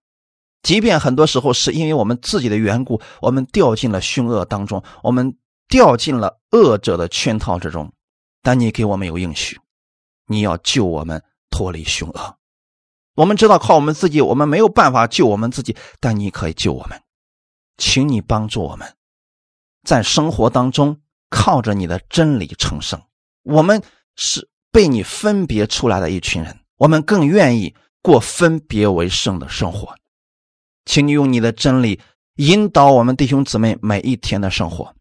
[0.62, 5.36] 即便很多时候是因为我们自己的缘故，我们掉进了凶恶当中，我们
[5.68, 7.92] 掉进了恶者的圈套之中，
[8.42, 9.60] 但你给我们有应许，
[10.26, 12.37] 你要救我们脱离凶恶。
[13.18, 17.02] 我们知道靠我们自己，我们没有办法救我们自己，但你可以救我们，
[17.76, 18.86] 请你帮助我们，
[19.82, 20.96] 在生活当中
[21.28, 23.02] 靠着你的真理成圣。
[23.42, 23.82] 我们
[24.14, 24.48] 是。
[24.70, 29.88] 被你分别出来的一群人，我们更愿意过分别为圣的生活。
[30.84, 31.98] 请你用你的真理
[32.36, 34.94] 引导我们弟兄姊妹每一天的生活，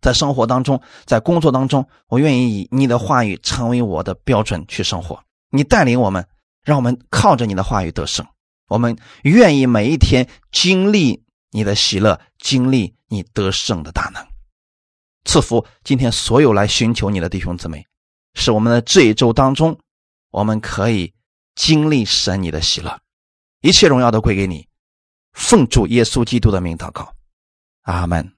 [0.00, 5.22] 在生活当中，在工作当中，我愿意以你的话语成为我的标准去生活。
[5.50, 6.26] 你带领我们，
[6.68, 8.26] 让我们靠着你的话语得胜。
[8.68, 14.22] 我们愿意每一天经历你的喜乐，经历你得胜的大能。
[15.24, 17.86] 赐福今天所有来寻求你的弟兄姊妹。
[18.34, 19.78] 使我们的这一周当中，
[20.30, 21.14] 我们可以
[21.54, 23.00] 经历神你的喜乐，
[23.62, 24.68] 一切荣耀都归给你。
[25.32, 27.14] 奉主耶稣基督的名祷告，
[27.84, 28.37] 阿门。